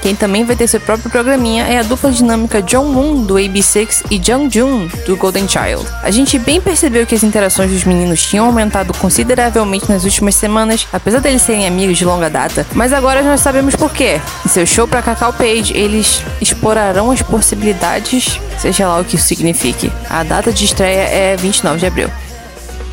Quem 0.00 0.14
também 0.14 0.44
vai 0.44 0.54
ter 0.54 0.66
seu 0.68 0.80
próprio 0.80 1.10
programinha 1.10 1.64
é 1.64 1.78
a 1.78 1.82
dupla 1.82 2.10
dinâmica 2.10 2.62
John 2.62 2.84
Moon 2.84 3.22
do 3.22 3.34
AB6 3.34 4.04
e 4.10 4.20
Jung 4.24 4.48
Jun 4.52 4.88
do 5.06 5.16
Golden 5.16 5.46
Child. 5.48 5.86
A 6.02 6.10
gente 6.10 6.38
bem 6.38 6.60
percebeu 6.60 7.06
que 7.06 7.14
as 7.14 7.22
interações 7.22 7.70
dos 7.70 7.84
meninos 7.84 8.22
tinham 8.22 8.46
aumentado 8.46 8.92
consideravelmente 8.94 9.90
nas 9.90 10.04
últimas 10.04 10.34
semanas, 10.34 10.86
apesar 10.92 11.20
deles 11.20 11.42
serem 11.42 11.66
amigos 11.66 11.98
de 11.98 12.04
longa 12.04 12.30
data, 12.30 12.66
mas 12.74 12.92
agora 12.92 13.22
nós 13.22 13.40
sabemos 13.40 13.74
por 13.74 13.92
quê. 13.92 14.20
Em 14.44 14.48
seu 14.48 14.66
show 14.66 14.86
para 14.86 15.02
Cacau 15.02 15.32
Page, 15.32 15.76
eles 15.76 16.22
explorarão 16.40 17.10
as 17.10 17.22
possibilidades, 17.22 18.40
seja 18.58 18.86
lá 18.86 19.00
o 19.00 19.04
que 19.04 19.16
isso 19.16 19.26
signifique. 19.26 19.92
A 20.08 20.22
data 20.22 20.52
de 20.52 20.64
estreia 20.64 21.02
é 21.02 21.36
29 21.36 21.78
de 21.78 21.86
abril. 21.86 22.10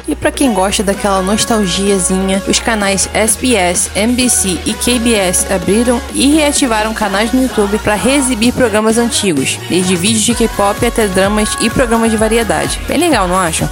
E 0.07 0.15
para 0.15 0.31
quem 0.31 0.53
gosta 0.53 0.83
daquela 0.83 1.21
nostalgiazinha, 1.21 2.41
os 2.47 2.59
canais 2.59 3.09
SBS, 3.13 3.89
NBC 3.95 4.59
e 4.65 4.73
KBS 4.73 5.51
abriram 5.51 5.99
e 6.13 6.35
reativaram 6.35 6.93
canais 6.93 7.31
no 7.33 7.41
YouTube 7.41 7.79
para 7.79 7.95
reexibir 7.95 8.53
programas 8.53 8.97
antigos, 8.97 9.59
desde 9.67 9.95
vídeos 9.95 10.23
de 10.23 10.35
K-pop 10.35 10.85
até 10.85 11.07
dramas 11.07 11.57
e 11.59 11.69
programas 11.69 12.11
de 12.11 12.17
variedade. 12.17 12.79
Bem 12.87 12.99
legal, 12.99 13.27
não 13.27 13.37
acham? 13.37 13.67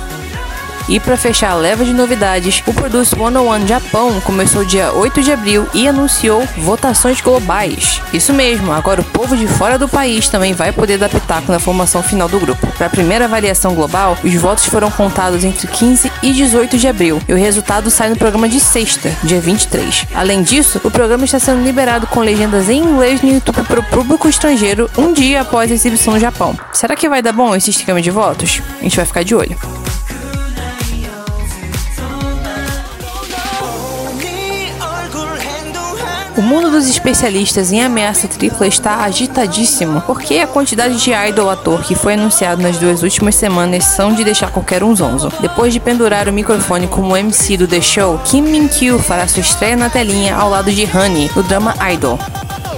E 0.87 0.99
para 0.99 1.17
fechar 1.17 1.51
a 1.51 1.55
leva 1.55 1.85
de 1.85 1.93
novidades, 1.93 2.61
o 2.67 2.73
Produce 2.73 3.15
101 3.15 3.67
Japão 3.67 4.19
começou 4.21 4.65
dia 4.65 4.91
8 4.91 5.21
de 5.21 5.31
abril 5.31 5.67
e 5.73 5.87
anunciou 5.87 6.45
votações 6.57 7.21
globais. 7.21 8.01
Isso 8.11 8.33
mesmo, 8.33 8.71
agora 8.71 9.01
o 9.01 9.03
povo 9.05 9.35
de 9.37 9.47
fora 9.47 9.79
do 9.79 9.87
país 9.87 10.27
também 10.27 10.53
vai 10.53 10.71
poder 10.71 10.97
dar 10.97 11.09
pitaco 11.09 11.51
na 11.51 11.59
formação 11.59 12.03
final 12.03 12.27
do 12.27 12.39
grupo. 12.39 12.67
Para 12.77 12.87
a 12.87 12.89
primeira 12.89 13.25
avaliação 13.25 13.73
global, 13.73 14.17
os 14.23 14.33
votos 14.35 14.65
foram 14.65 14.91
contados 14.91 15.43
entre 15.43 15.67
15 15.67 16.11
e 16.21 16.33
18 16.33 16.77
de 16.77 16.87
abril 16.87 17.21
e 17.27 17.33
o 17.33 17.37
resultado 17.37 17.89
sai 17.89 18.09
no 18.09 18.17
programa 18.17 18.49
de 18.49 18.59
sexta, 18.59 19.11
dia 19.23 19.39
23. 19.39 20.07
Além 20.13 20.43
disso, 20.43 20.81
o 20.83 20.91
programa 20.91 21.25
está 21.25 21.39
sendo 21.39 21.63
liberado 21.63 22.07
com 22.07 22.19
legendas 22.19 22.69
em 22.69 22.79
inglês 22.79 23.21
no 23.21 23.31
YouTube 23.31 23.63
para 23.63 23.79
o 23.79 23.83
público 23.83 24.27
estrangeiro 24.27 24.89
um 24.97 25.13
dia 25.13 25.41
após 25.41 25.71
a 25.71 25.73
exibição 25.73 26.13
no 26.13 26.19
Japão. 26.19 26.57
Será 26.71 26.95
que 26.95 27.09
vai 27.09 27.21
dar 27.21 27.33
bom 27.33 27.55
esse 27.55 27.69
esquema 27.69 28.01
de 28.01 28.11
votos? 28.11 28.61
A 28.79 28.83
gente 28.83 28.95
vai 28.95 29.05
ficar 29.05 29.23
de 29.23 29.33
olho. 29.33 29.82
O 36.35 36.41
mundo 36.41 36.71
dos 36.71 36.87
especialistas 36.87 37.71
em 37.71 37.83
ameaça 37.83 38.27
tripla 38.27 38.65
está 38.65 39.03
agitadíssimo, 39.03 40.01
porque 40.01 40.39
a 40.39 40.47
quantidade 40.47 40.97
de 40.97 41.11
idol 41.11 41.47
ator 41.47 41.83
que 41.83 41.93
foi 41.93 42.15
anunciado 42.15 42.59
nas 42.59 42.77
duas 42.79 43.03
últimas 43.03 43.35
semanas 43.35 43.83
são 43.83 44.13
de 44.13 44.23
deixar 44.23 44.49
qualquer 44.51 44.83
um 44.83 44.95
zonzo. 44.95 45.31
Depois 45.39 45.71
de 45.71 45.79
pendurar 45.79 46.27
o 46.27 46.33
microfone 46.33 46.87
como 46.87 47.15
MC 47.15 47.55
do 47.55 47.67
The 47.67 47.81
Show, 47.81 48.19
Kim 48.25 48.41
Min-kyu 48.41 48.97
fará 48.97 49.27
sua 49.27 49.41
estreia 49.41 49.75
na 49.75 49.91
telinha 49.91 50.35
ao 50.35 50.49
lado 50.49 50.71
de 50.71 50.85
Honey, 50.85 51.29
no 51.35 51.43
drama 51.43 51.75
Idol. 51.93 52.17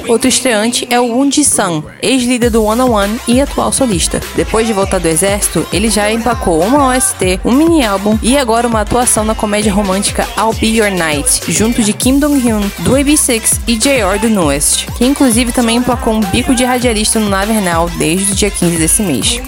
Outro 0.07 0.27
estreante 0.27 0.87
é 0.91 0.99
o 0.99 1.07
Woon 1.07 1.31
Ji-sun, 1.31 1.83
ex-líder 2.01 2.51
do 2.51 2.63
One 2.63 2.81
on 2.81 2.91
One 2.91 3.19
e 3.27 3.41
atual 3.41 3.71
solista. 3.71 4.21
Depois 4.35 4.67
de 4.67 4.73
voltar 4.73 4.99
do 4.99 5.07
exército, 5.07 5.65
ele 5.73 5.89
já 5.89 6.11
empacou 6.11 6.61
uma 6.61 6.89
OST, 6.89 7.39
um 7.43 7.51
mini-álbum 7.51 8.17
e 8.21 8.37
agora 8.37 8.67
uma 8.67 8.81
atuação 8.81 9.25
na 9.25 9.33
comédia 9.33 9.73
romântica 9.73 10.27
I'll 10.37 10.53
Be 10.53 10.67
Your 10.67 10.91
Night, 10.91 11.51
junto 11.51 11.81
de 11.81 11.91
Kim 11.93 12.19
Dong-hyun, 12.19 12.61
do 12.79 12.91
AB6 12.91 13.61
e 13.67 13.75
J.R. 13.75 14.19
do 14.19 14.29
Newest, 14.29 14.85
que 14.97 15.05
inclusive 15.05 15.51
também 15.51 15.77
emplacou 15.77 16.13
um 16.13 16.19
bico 16.19 16.53
de 16.53 16.63
radialista 16.63 17.19
no 17.19 17.29
Navernal 17.29 17.89
desde 17.97 18.31
o 18.31 18.35
dia 18.35 18.51
15 18.51 18.77
desse 18.77 19.01
mês. 19.01 19.41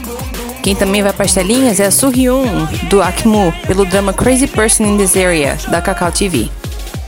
Quem 0.64 0.76
também 0.76 1.02
vai 1.02 1.14
para 1.14 1.26
as 1.26 1.34
telinhas 1.34 1.80
é 1.80 1.86
a 1.86 1.92
Soo-hyun, 1.92 2.68
do 2.90 3.02
Akmu, 3.02 3.54
pelo 3.68 3.86
drama 3.86 4.12
Crazy 4.12 4.48
Person 4.48 4.84
in 4.84 4.98
This 4.98 5.16
Area, 5.16 5.58
da 5.70 5.82
Kakao 5.82 6.12
TV. 6.12 6.50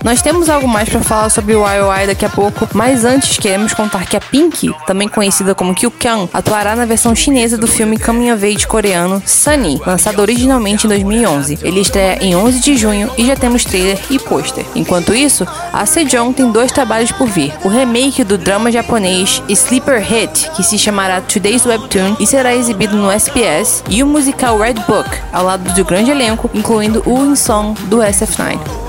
Nós 0.04 0.22
temos 0.22 0.50
algo 0.50 0.68
mais 0.68 0.88
para 0.88 1.02
falar 1.02 1.30
sobre 1.30 1.54
o 1.56 1.68
YOI 1.68 2.08
daqui 2.08 2.26
a 2.26 2.30
pouco, 2.30 2.68
mas 2.74 3.04
antes 3.04 3.38
queremos 3.38 3.74
contar 3.74 4.06
que 4.06 4.16
a 4.16 4.22
Pink, 4.22 4.74
também 4.88 5.10
conhecida 5.10 5.54
como 5.54 5.76
Kyukyang, 5.76 6.30
atuará 6.34 6.74
na 6.74 6.86
versão 6.86 7.14
chinesa 7.14 7.58
do 7.58 7.68
filme 7.68 8.00
Coming 8.00 8.30
Age 8.30 8.66
coreano 8.66 9.22
Sunny, 9.26 9.80
lançado 9.86 10.22
originalmente 10.22 10.86
em 10.86 10.90
2011. 10.90 11.60
Ele 11.62 11.82
estreia 11.82 12.18
em 12.24 12.34
11 12.34 12.60
de 12.62 12.78
junho 12.78 13.12
e 13.18 13.26
já 13.26 13.36
temos 13.36 13.66
trailer 13.66 14.00
e 14.10 14.18
pôster. 14.18 14.66
Enquanto 14.74 15.14
isso, 15.14 15.46
a 15.74 15.86
Sejong 15.86 16.34
tem 16.34 16.50
dois 16.50 16.72
trabalhos 16.72 17.12
por 17.12 17.28
vir: 17.28 17.54
o 17.66 17.68
remake 17.68 18.24
do 18.24 18.38
drama 18.38 18.72
japonês 18.72 19.44
Sleeper 19.50 20.02
Hit, 20.02 20.50
que 20.52 20.64
se 20.64 20.78
chamará 20.78 21.20
Today's 21.20 21.66
Webtoon 21.66 22.16
e 22.22 22.26
será 22.26 22.56
exibido 22.56 22.96
no 22.96 23.12
SPS, 23.12 23.84
e 23.90 24.02
o 24.02 24.08
musical 24.08 24.58
Red 24.58 24.76
Book, 24.88 25.10
ao 25.34 25.44
lado 25.44 25.74
do 25.74 25.86
grande 25.86 26.10
elenco, 26.10 26.50
incluindo 26.54 27.04
o 27.06 27.26
In 27.26 27.36
Song 27.36 27.78
do 27.84 27.98
SF9. 27.98 28.89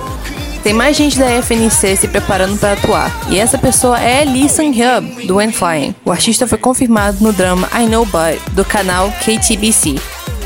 Tem 0.63 0.75
mais 0.75 0.95
gente 0.95 1.19
da 1.19 1.43
FNC 1.43 1.97
se 1.97 2.07
preparando 2.07 2.59
para 2.59 2.75
atuar, 2.75 3.11
e 3.31 3.39
essa 3.39 3.57
pessoa 3.57 3.99
é 3.99 4.25
Lee 4.25 4.47
Sang-hyub, 4.47 5.27
do 5.27 5.37
When 5.37 5.53
Flying. 5.53 5.95
O 6.05 6.13
artista 6.13 6.47
foi 6.47 6.59
confirmado 6.59 7.17
no 7.23 7.33
drama 7.33 7.67
I 7.75 7.87
Know 7.87 8.05
But, 8.05 8.41
do 8.53 8.63
canal 8.63 9.11
KTBC. 9.25 9.95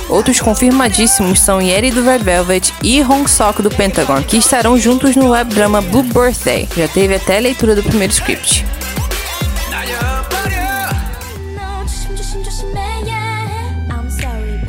Outros 0.09 0.41
confirmadíssimos 0.41 1.41
são 1.41 1.61
Yeri 1.61 1.91
do 1.91 2.05
Red 2.05 2.19
Velvet 2.19 2.73
e 2.83 3.03
Hong 3.03 3.29
Sok 3.29 3.61
do 3.61 3.71
Pentagon, 3.71 4.23
que 4.23 4.37
estarão 4.37 4.79
juntos 4.79 5.17
no 5.17 5.31
web 5.31 5.53
drama 5.53 5.81
Blue 5.81 6.05
Birthday. 6.05 6.69
Já 6.77 6.87
teve 6.87 7.17
até 7.17 7.39
a 7.39 7.41
leitura 7.41 7.75
do 7.75 7.83
primeiro 7.83 8.13
script. 8.13 8.65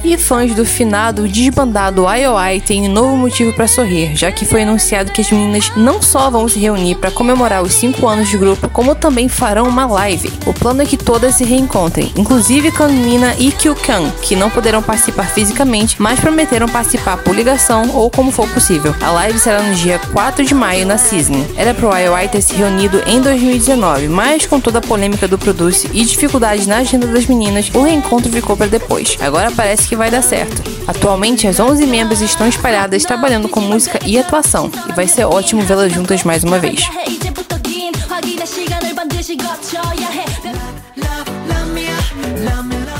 E 0.05 0.19
fãs 0.19 0.53
do 0.53 0.63
finado 0.63 1.27
desbandado 1.27 2.05
IOI 2.07 2.61
têm 2.61 2.87
novo 2.87 3.17
motivo 3.17 3.51
para 3.53 3.67
sorrir, 3.67 4.15
já 4.15 4.31
que 4.31 4.45
foi 4.45 4.61
anunciado 4.61 5.11
que 5.11 5.19
as 5.19 5.31
meninas 5.31 5.71
não 5.75 5.99
só 5.99 6.29
vão 6.29 6.47
se 6.47 6.59
reunir 6.59 6.93
para 6.93 7.09
comemorar 7.09 7.63
os 7.63 7.73
5 7.73 8.07
anos 8.07 8.29
de 8.29 8.37
grupo, 8.37 8.69
como 8.69 8.93
também 8.93 9.27
farão 9.27 9.67
uma 9.67 9.87
live. 9.87 10.31
O 10.45 10.53
plano 10.53 10.83
é 10.83 10.85
que 10.85 10.95
todas 10.95 11.33
se 11.33 11.43
reencontrem, 11.43 12.13
inclusive 12.15 12.71
Kanmina 12.71 13.33
e 13.39 13.51
Kyu-kan, 13.51 14.11
que 14.21 14.35
não 14.35 14.51
poderão 14.51 14.83
participar 14.83 15.25
fisicamente, 15.25 15.95
mas 15.97 16.19
prometeram 16.19 16.69
participar 16.69 17.17
por 17.17 17.35
ligação 17.35 17.89
ou 17.95 18.11
como 18.11 18.31
for 18.31 18.47
possível. 18.49 18.93
A 19.01 19.09
live 19.09 19.39
será 19.39 19.63
no 19.63 19.73
dia 19.73 19.99
4 20.13 20.45
de 20.45 20.53
maio 20.53 20.85
na 20.85 20.99
Cisne. 20.99 21.47
Era 21.57 21.73
pro 21.73 21.89
IOI 21.97 22.27
ter 22.27 22.41
se 22.41 22.53
reunido 22.53 23.01
em 23.07 23.19
2019, 23.21 24.07
mas 24.07 24.45
com 24.45 24.59
toda 24.59 24.77
a 24.77 24.83
polêmica 24.83 25.27
do 25.27 25.39
Produce 25.39 25.89
e 25.91 26.05
dificuldades 26.05 26.67
na 26.67 26.77
agenda 26.77 27.07
das 27.07 27.25
meninas, 27.25 27.71
o 27.73 27.81
reencontro 27.81 28.31
ficou 28.31 28.55
para 28.55 28.67
depois. 28.67 29.17
Agora 29.19 29.49
parece 29.49 29.87
que 29.87 29.94
que 29.95 29.97
vai 29.97 30.11
dar 30.11 30.21
certo. 30.21 30.61
Atualmente, 30.85 31.47
as 31.47 31.57
11 31.57 31.85
membros 31.85 32.21
estão 32.21 32.47
espalhadas 32.47 33.03
trabalhando 33.03 33.47
com 33.47 33.61
música 33.61 33.97
e 34.05 34.19
atuação, 34.19 34.69
e 34.89 34.91
vai 34.91 35.07
ser 35.07 35.23
ótimo 35.23 35.61
vê-las 35.61 35.93
juntas 35.93 36.21
mais 36.23 36.43
uma 36.43 36.59
vez. 36.59 36.81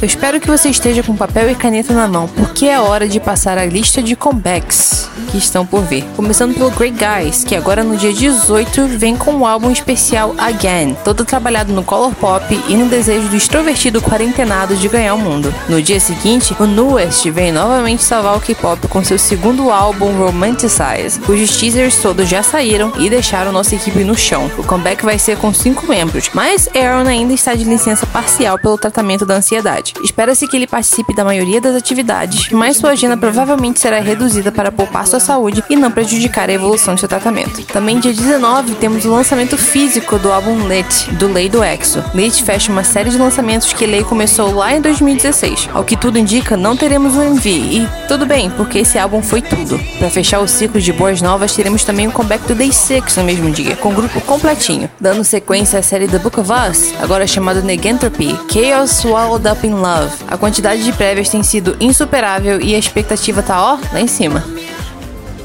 Eu 0.01 0.05
espero 0.07 0.39
que 0.39 0.47
você 0.47 0.69
esteja 0.69 1.03
com 1.03 1.15
papel 1.15 1.51
e 1.51 1.55
caneta 1.55 1.93
na 1.93 2.07
mão, 2.07 2.27
porque 2.29 2.65
é 2.65 2.79
hora 2.79 3.07
de 3.07 3.19
passar 3.19 3.57
a 3.57 3.65
lista 3.65 4.01
de 4.01 4.15
comebacks 4.15 5.09
que 5.35 5.39
estão 5.39 5.65
por 5.65 5.83
vir. 5.83 6.05
Começando 6.15 6.53
pelo 6.53 6.71
Great 6.71 6.97
Guys, 6.97 7.43
que 7.43 7.55
agora 7.55 7.83
no 7.83 7.97
dia 7.97 8.13
18 8.13 8.87
vem 8.97 9.17
com 9.17 9.33
um 9.33 9.45
álbum 9.45 9.69
especial 9.69 10.33
Again, 10.37 10.95
todo 11.03 11.25
trabalhado 11.25 11.73
no 11.73 11.83
color 11.83 12.15
pop 12.15 12.45
e 12.69 12.77
no 12.77 12.87
desejo 12.87 13.27
do 13.27 13.35
extrovertido 13.35 14.01
quarentenado 14.01 14.75
de 14.77 14.87
ganhar 14.87 15.13
o 15.13 15.17
mundo. 15.17 15.53
No 15.67 15.81
dia 15.81 15.99
seguinte, 15.99 16.55
o 16.57 16.65
Newest 16.65 17.29
vem 17.31 17.51
novamente 17.51 18.01
salvar 18.01 18.37
o 18.37 18.39
K-pop 18.39 18.87
com 18.87 19.03
seu 19.03 19.19
segundo 19.19 19.69
álbum 19.69 20.17
Romanticize, 20.17 21.19
cujos 21.25 21.57
teasers 21.57 21.97
todos 21.97 22.29
já 22.29 22.41
saíram 22.41 22.93
e 22.97 23.09
deixaram 23.09 23.51
nossa 23.51 23.75
equipe 23.75 24.03
no 24.05 24.15
chão. 24.15 24.49
O 24.57 24.63
comeback 24.63 25.03
vai 25.03 25.19
ser 25.19 25.37
com 25.37 25.53
cinco 25.53 25.85
membros, 25.85 26.29
mas 26.33 26.69
Aaron 26.73 27.09
ainda 27.09 27.33
está 27.33 27.53
de 27.53 27.65
licença 27.65 28.05
parcial 28.05 28.57
pelo 28.57 28.77
tratamento 28.77 29.25
da 29.25 29.35
ansiedade. 29.35 29.93
Espera-se 30.01 30.47
que 30.47 30.55
ele 30.55 30.67
participe 30.67 31.13
da 31.13 31.25
maioria 31.25 31.59
das 31.59 31.75
atividades, 31.75 32.49
mas 32.51 32.77
sua 32.77 32.91
agenda 32.91 33.17
provavelmente 33.17 33.81
será 33.81 33.99
reduzida 33.99 34.51
para 34.51 34.71
poupar 34.71 35.05
sua 35.05 35.24
saúde 35.25 35.63
e 35.69 35.75
não 35.75 35.91
prejudicar 35.91 36.49
a 36.49 36.53
evolução 36.53 36.93
de 36.93 37.01
seu 37.01 37.09
tratamento. 37.09 37.63
Também 37.65 37.99
dia 37.99 38.13
19 38.13 38.75
temos 38.75 39.05
o 39.05 39.11
lançamento 39.11 39.57
físico 39.57 40.17
do 40.19 40.31
álbum 40.31 40.67
Lit, 40.67 41.11
do 41.13 41.27
Lei 41.27 41.49
do 41.49 41.63
Exo. 41.63 42.03
Lit 42.13 42.43
fecha 42.43 42.71
uma 42.71 42.83
série 42.83 43.09
de 43.09 43.17
lançamentos 43.17 43.73
que 43.73 43.85
Lei 43.85 44.03
começou 44.03 44.53
lá 44.53 44.73
em 44.73 44.81
2016. 44.81 45.69
Ao 45.73 45.83
que 45.83 45.97
tudo 45.97 46.17
indica, 46.17 46.55
não 46.55 46.77
teremos 46.77 47.15
o 47.15 47.21
MV, 47.21 47.49
e 47.49 47.89
tudo 48.07 48.25
bem, 48.25 48.49
porque 48.51 48.79
esse 48.79 48.97
álbum 48.99 49.21
foi 49.21 49.41
tudo. 49.41 49.79
Para 49.97 50.09
fechar 50.09 50.39
o 50.39 50.47
ciclo 50.47 50.79
de 50.79 50.93
boas 50.93 51.21
novas, 51.21 51.53
teremos 51.53 51.83
também 51.83 52.07
o 52.07 52.11
comeback 52.11 52.45
do 52.47 52.55
Day 52.55 52.71
6 52.71 53.17
no 53.17 53.23
mesmo 53.23 53.51
dia, 53.51 53.75
com 53.75 53.89
o 53.89 53.93
grupo 53.95 54.21
completinho, 54.21 54.89
dando 54.99 55.23
sequência 55.23 55.79
à 55.79 55.81
série 55.81 56.07
The 56.07 56.19
Book 56.19 56.39
of 56.39 56.51
Us, 56.51 56.93
agora 57.01 57.25
chamado 57.25 57.63
Negentropy, 57.63 58.37
Chaos 58.51 58.91
Swallowed 58.91 59.47
Up 59.47 59.65
in 59.65 59.73
Love. 59.73 60.13
A 60.27 60.37
quantidade 60.37 60.83
de 60.83 60.93
prévias 60.93 61.29
tem 61.29 61.43
sido 61.43 61.75
insuperável 61.79 62.61
e 62.61 62.75
a 62.75 62.79
expectativa 62.79 63.41
tá 63.41 63.73
ó, 63.73 63.77
lá 63.91 63.99
em 63.99 64.07
cima. 64.07 64.43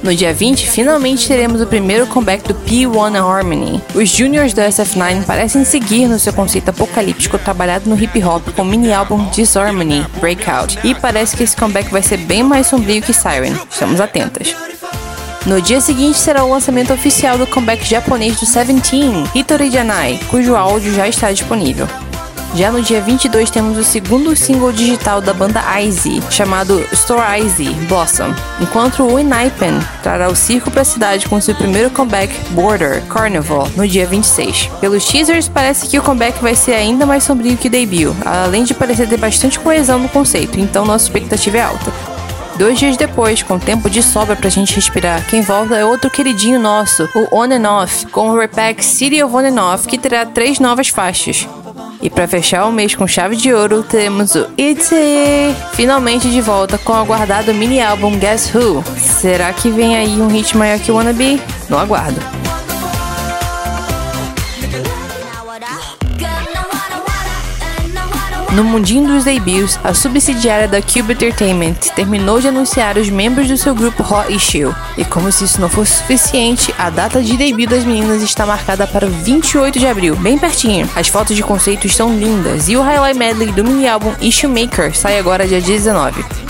No 0.03 0.15
dia 0.15 0.33
20, 0.33 0.71
finalmente 0.71 1.29
teremos 1.29 1.61
o 1.61 1.67
primeiro 1.67 2.07
comeback 2.07 2.49
do 2.49 2.55
P1 2.55 3.17
Harmony. 3.17 3.83
Os 3.95 4.09
juniors 4.09 4.55
do 4.55 4.63
SF9 4.63 5.25
parecem 5.25 5.63
seguir 5.63 6.09
no 6.09 6.19
seu 6.19 6.33
conceito 6.33 6.71
apocalíptico 6.71 7.39
trabalhado 7.39 7.89
no 7.89 8.03
hip 8.03 8.23
hop 8.25 8.49
com 8.57 8.63
o 8.63 8.65
mini 8.65 8.93
álbum 8.93 9.29
Disharmony 9.31 10.07
Breakout, 10.19 10.79
e 10.83 10.95
parece 10.95 11.37
que 11.37 11.43
esse 11.43 11.55
comeback 11.55 11.91
vai 11.91 12.03
ser 12.03 12.17
bem 12.17 12.43
mais 12.43 12.67
sombrio 12.67 13.03
que 13.03 13.13
Siren. 13.13 13.55
Estamos 13.71 14.01
atentas. 14.01 14.55
No 15.45 15.61
dia 15.61 15.81
seguinte 15.81 16.19
será 16.19 16.45
o 16.45 16.51
lançamento 16.51 16.93
oficial 16.95 17.37
do 17.37 17.47
comeback 17.47 17.85
japonês 17.85 18.41
do 18.41 18.47
Seventeen, 18.47 19.25
Hitori 19.35 19.71
Janai, 19.71 20.19
cujo 20.31 20.57
áudio 20.57 20.95
já 20.95 21.09
está 21.09 21.31
disponível. 21.31 21.87
Já 22.55 22.73
no 22.73 22.83
dia 22.83 23.01
22 23.01 23.49
temos 23.49 23.79
o 23.79 23.85
segundo 23.85 24.35
single 24.35 24.73
digital 24.73 25.21
da 25.21 25.33
banda 25.33 25.63
IZ, 25.81 26.21
chamado 26.31 26.85
Store 26.93 27.41
IZ 27.41 27.73
Blossom, 27.89 28.35
enquanto 28.61 29.05
o 29.05 29.19
Inaipen 29.19 29.79
trará 30.03 30.29
o 30.29 30.35
circo 30.35 30.71
para 30.71 30.83
a 30.83 30.85
cidade 30.85 31.29
com 31.29 31.41
seu 31.41 31.55
primeiro 31.55 31.91
comeback 31.91 32.35
Border 32.51 33.03
Carnival 33.07 33.69
no 33.77 33.87
dia 33.87 34.07
26. 34.07 34.69
Pelos 34.81 35.05
teasers 35.05 35.49
parece 35.49 35.87
que 35.87 35.99
o 35.99 36.03
comeback 36.03 36.43
vai 36.43 36.57
ser 36.57 36.75
ainda 36.75 37.07
mais 37.07 37.23
sombrio 37.23 37.57
que 37.57 37.69
o 37.69 37.71
debut, 37.71 38.15
além 38.27 38.65
de 38.65 38.75
parecer 38.75 39.09
ter 39.09 39.17
bastante 39.17 39.59
coesão 39.59 40.01
no 40.01 40.09
conceito, 40.09 40.59
então 40.59 40.85
nossa 40.85 41.05
expectativa 41.05 41.59
é 41.59 41.63
alta. 41.63 41.93
Dois 42.59 42.79
dias 42.79 42.97
depois, 42.97 43.43
com 43.43 43.59
tempo 43.59 43.89
de 43.89 44.03
sobra 44.03 44.37
pra 44.37 44.51
gente 44.51 44.75
respirar, 44.75 45.25
quem 45.27 45.41
volta 45.41 45.77
é 45.77 45.85
outro 45.85 46.11
queridinho 46.11 46.61
nosso, 46.61 47.09
o 47.15 47.35
On 47.35 47.45
and 47.45 47.67
Off, 47.67 48.05
com 48.07 48.29
o 48.29 48.39
repack 48.39 48.85
City 48.85 49.23
of 49.23 49.35
On 49.35 49.39
and 49.39 49.63
Off, 49.63 49.87
que 49.87 49.97
terá 49.97 50.27
três 50.27 50.59
novas 50.59 50.89
faixas. 50.89 51.49
E 52.03 52.09
para 52.09 52.27
fechar 52.27 52.65
o 52.65 52.73
mês 52.73 52.95
com 52.95 53.07
chave 53.07 53.37
de 53.37 53.53
ouro, 53.53 53.83
temos 53.83 54.35
o 54.35 54.49
ITZY 54.57 55.55
finalmente 55.73 56.31
de 56.31 56.41
volta 56.41 56.79
com 56.79 56.93
o 56.93 56.97
aguardado 56.97 57.53
mini 57.53 57.81
álbum 57.81 58.19
Guess 58.19 58.55
Who. 58.55 58.83
Será 58.97 59.53
que 59.53 59.71
vem 59.71 59.97
aí 59.97 60.21
um 60.21 60.29
hit 60.29 60.57
maior 60.57 60.79
que 60.79 60.91
Wannabe? 60.91 61.41
No 61.69 61.79
aguardo. 61.79 62.40
No 68.53 68.65
mundinho 68.65 69.07
dos 69.07 69.23
debuts, 69.23 69.79
a 69.85 69.95
subsidiária 69.95 70.67
da 70.67 70.83
Cube 70.83 71.13
Entertainment 71.13 71.77
terminou 71.95 72.41
de 72.41 72.49
anunciar 72.49 72.99
os 72.99 73.09
membros 73.09 73.47
do 73.47 73.57
seu 73.57 73.73
grupo 73.77 74.03
Hot 74.03 74.33
Issue. 74.33 74.75
E 74.99 75.05
como 75.05 75.31
se 75.31 75.45
isso 75.45 75.61
não 75.61 75.69
fosse 75.69 75.99
suficiente, 75.99 76.75
a 76.77 76.91
data 76.91 77.23
de 77.23 77.37
debut 77.37 77.71
das 77.71 77.85
meninas 77.85 78.23
está 78.23 78.45
marcada 78.45 78.89
para 78.89 79.07
28 79.07 79.79
de 79.79 79.87
abril, 79.87 80.17
bem 80.17 80.37
pertinho. 80.37 80.91
As 80.97 81.07
fotos 81.07 81.37
de 81.37 81.45
conceito 81.45 81.87
estão 81.87 82.13
lindas 82.13 82.69
e 82.69 82.77
o 82.77 82.83
highlight 82.83 83.17
medley 83.17 83.53
do 83.53 83.65
mini 83.65 83.87
álbum 83.87 84.13
Issue 84.21 84.49
Maker 84.49 84.97
sai 84.97 85.17
agora 85.17 85.47
dia 85.47 85.61
19 85.61 86.50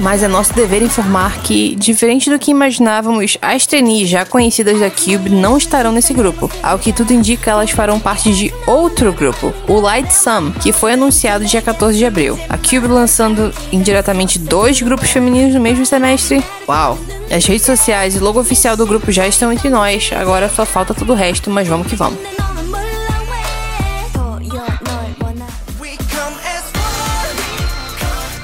mas 0.00 0.22
é 0.22 0.28
nosso 0.28 0.52
dever 0.54 0.82
informar 0.82 1.38
que, 1.42 1.74
diferente 1.76 2.30
do 2.30 2.38
que 2.38 2.50
imaginávamos, 2.50 3.38
as 3.40 3.66
trainees 3.66 4.08
já 4.08 4.24
conhecidas 4.24 4.80
da 4.80 4.90
Cube 4.90 5.30
não 5.30 5.56
estarão 5.56 5.92
nesse 5.92 6.12
grupo. 6.12 6.50
Ao 6.62 6.78
que 6.78 6.92
tudo 6.92 7.12
indica, 7.12 7.50
elas 7.50 7.70
farão 7.70 7.98
parte 7.98 8.32
de 8.32 8.52
outro 8.66 9.12
grupo, 9.12 9.52
o 9.68 9.80
Light 9.80 10.12
Sum, 10.12 10.52
que 10.52 10.72
foi 10.72 10.92
anunciado 10.92 11.44
dia 11.44 11.62
14 11.62 11.96
de 11.96 12.04
abril. 12.04 12.38
A 12.48 12.56
Cube 12.56 12.86
lançando 12.86 13.52
indiretamente 13.72 14.38
dois 14.38 14.80
grupos 14.80 15.10
femininos 15.10 15.54
no 15.54 15.60
mesmo 15.60 15.84
semestre. 15.86 16.42
Uau! 16.68 16.98
As 17.30 17.44
redes 17.44 17.66
sociais 17.66 18.14
e 18.14 18.18
logo 18.18 18.40
oficial 18.40 18.76
do 18.76 18.86
grupo 18.86 19.10
já 19.10 19.26
estão 19.26 19.52
entre 19.52 19.68
nós, 19.68 20.10
agora 20.14 20.48
só 20.48 20.64
falta 20.64 20.94
todo 20.94 21.12
o 21.12 21.16
resto, 21.16 21.50
mas 21.50 21.66
vamos 21.66 21.88
que 21.88 21.96
vamos. 21.96 22.18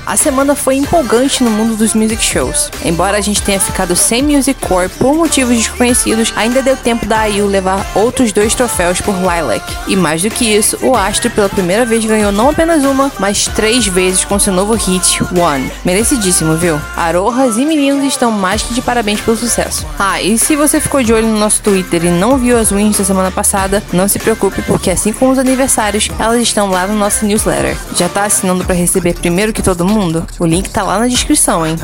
A 0.04 0.16
semana 0.16 0.56
foi 0.56 0.74
empolgante 0.74 1.44
no 1.44 1.50
mundo 1.50 1.76
dos 1.76 1.94
music 1.94 2.22
shows. 2.22 2.70
Embora 2.84 3.18
a 3.18 3.20
gente 3.20 3.40
tenha 3.40 3.60
ficado 3.60 3.94
sem 3.94 4.20
Music 4.20 4.60
Core 4.66 4.88
por 4.88 5.14
motivos 5.14 5.56
desconhecidos, 5.56 6.32
ainda 6.34 6.60
deu 6.60 6.76
tempo 6.76 7.06
da 7.06 7.24
IU 7.26 7.46
levar 7.46 7.86
outros 7.94 8.32
dois 8.32 8.52
troféus 8.52 9.00
por 9.00 9.14
Lilac. 9.14 9.62
E 9.86 9.94
mais 9.94 10.20
do 10.20 10.28
que 10.28 10.44
isso, 10.44 10.76
o 10.82 10.96
Astro 10.96 11.30
pela 11.30 11.48
primeira 11.48 11.86
vez 11.86 12.04
ganhou 12.04 12.32
não 12.32 12.50
apenas 12.50 12.84
uma, 12.84 13.12
mas 13.20 13.46
três 13.46 13.86
vezes 13.86 14.24
com 14.24 14.40
seu 14.40 14.52
novo 14.52 14.74
hit, 14.74 15.22
One. 15.38 15.70
Merecidíssimo, 15.84 16.56
viu? 16.56 16.80
Arohas 16.96 17.56
e 17.56 17.64
meninos 17.64 18.04
estão 18.04 18.32
mais 18.32 18.60
que 18.60 18.74
de 18.74 18.82
parabéns 18.82 19.20
pelo 19.20 19.36
sucesso. 19.36 19.86
Ah, 19.98 20.20
e 20.20 20.36
se 20.36 20.56
você 20.56 20.80
ficou 20.80 21.00
de 21.02 21.12
olho 21.12 21.28
no 21.28 21.38
nosso 21.38 21.62
Twitter 21.62 22.04
e 22.04 22.10
não 22.10 22.36
viu 22.36 22.58
as 22.58 22.72
wins 22.72 22.98
da 22.98 23.04
semana 23.04 23.30
passada, 23.30 23.80
não 23.92 24.08
se 24.08 24.18
preocupe, 24.18 24.62
porque 24.62 24.90
assim 24.90 25.12
como 25.12 25.30
os 25.30 25.38
aniversários, 25.38 26.08
elas 26.18 26.42
estão 26.42 26.70
lá 26.70 26.88
no 26.88 26.94
nosso 26.94 27.24
newsletter. 27.24 27.76
Já 27.94 28.08
tá 28.08 28.24
assinando 28.24 28.64
para 28.64 28.74
receber 28.74 29.14
primeiro 29.14 29.52
que 29.52 29.62
todo 29.62 29.84
mundo? 29.84 29.91
Mundo. 29.92 30.26
O 30.38 30.46
link 30.46 30.70
tá 30.70 30.82
lá 30.82 30.98
na 30.98 31.06
descrição, 31.06 31.66
hein? 31.66 31.76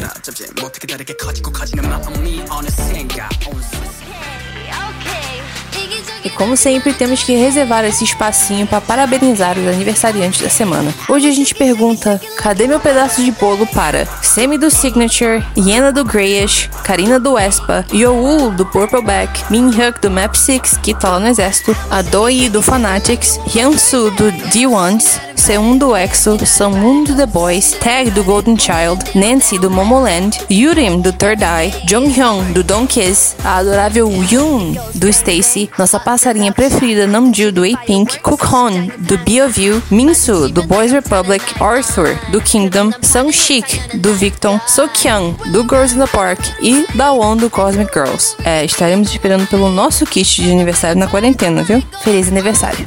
E 6.28 6.30
como 6.30 6.58
sempre, 6.58 6.92
temos 6.92 7.22
que 7.22 7.34
reservar 7.34 7.86
esse 7.86 8.04
espacinho 8.04 8.66
para 8.66 8.82
parabenizar 8.82 9.58
os 9.58 9.66
aniversariantes 9.66 10.42
da 10.42 10.50
semana. 10.50 10.92
Hoje 11.08 11.26
a 11.26 11.32
gente 11.32 11.54
pergunta: 11.54 12.20
cadê 12.36 12.66
meu 12.66 12.78
pedaço 12.78 13.22
de 13.24 13.30
bolo 13.30 13.66
para 13.68 14.04
Semi 14.20 14.58
do 14.58 14.70
Signature, 14.70 15.42
Yena 15.56 15.90
do 15.90 16.04
Greyish, 16.04 16.68
Karina 16.84 17.18
do 17.18 17.38
Espa, 17.38 17.82
Youl 17.90 18.50
do 18.50 18.66
Purpleback, 18.66 19.50
Minhyuk 19.50 20.02
do 20.02 20.10
Map 20.10 20.34
6, 20.34 20.78
que 20.82 20.92
tá 20.92 21.12
lá 21.12 21.18
no 21.18 21.28
exército, 21.28 21.74
Adoi 21.90 22.50
do 22.50 22.60
Fanatics, 22.60 23.40
Hyunsu 23.46 24.10
do 24.10 24.30
D1s, 24.50 25.28
Seun 25.38 25.78
do 25.78 25.96
EXO, 25.96 26.44
Sammoon 26.44 27.04
do 27.04 27.16
The 27.16 27.24
Boys, 27.24 27.70
Tag 27.80 28.10
do 28.10 28.22
Golden 28.22 28.58
Child, 28.58 29.02
Nancy 29.14 29.58
do 29.58 29.70
Momoland, 29.70 30.36
Yurim 30.50 31.00
do 31.00 31.10
Third 31.12 31.42
Eye, 31.42 31.72
Jonghyun 31.88 32.52
do 32.52 32.62
Don't 32.62 32.86
Kiss, 32.86 33.34
a 33.42 33.56
adorável 33.56 34.10
Yoon 34.30 34.76
do 34.94 35.08
Stacy, 35.08 35.70
nossa 35.78 35.98
passarinha 36.18 36.50
preferida 36.50 37.06
Namjoon 37.06 37.52
do 37.52 37.64
A-Pink, 37.64 38.18
Kukhon 38.18 38.88
do 38.98 39.16
You, 39.56 39.80
Minsu 39.88 40.48
do 40.48 40.64
Boys 40.64 40.90
Republic, 40.90 41.40
Arthur 41.60 42.18
do 42.32 42.40
Kingdom, 42.40 42.90
Sung 43.00 43.30
Shik 43.30 43.96
do 43.98 44.12
Victon, 44.14 44.58
Sokyung 44.66 45.36
do 45.52 45.62
Girls 45.62 45.94
in 45.94 46.00
the 46.00 46.08
Park 46.08 46.40
e 46.60 46.84
Dawon 46.96 47.36
do 47.36 47.48
Cosmic 47.48 47.92
Girls. 47.94 48.34
É, 48.44 48.64
estaremos 48.64 49.08
esperando 49.10 49.46
pelo 49.46 49.70
nosso 49.70 50.04
kit 50.04 50.42
de 50.42 50.50
aniversário 50.50 50.98
na 50.98 51.06
quarentena, 51.06 51.62
viu? 51.62 51.80
Feliz 52.02 52.26
aniversário! 52.26 52.84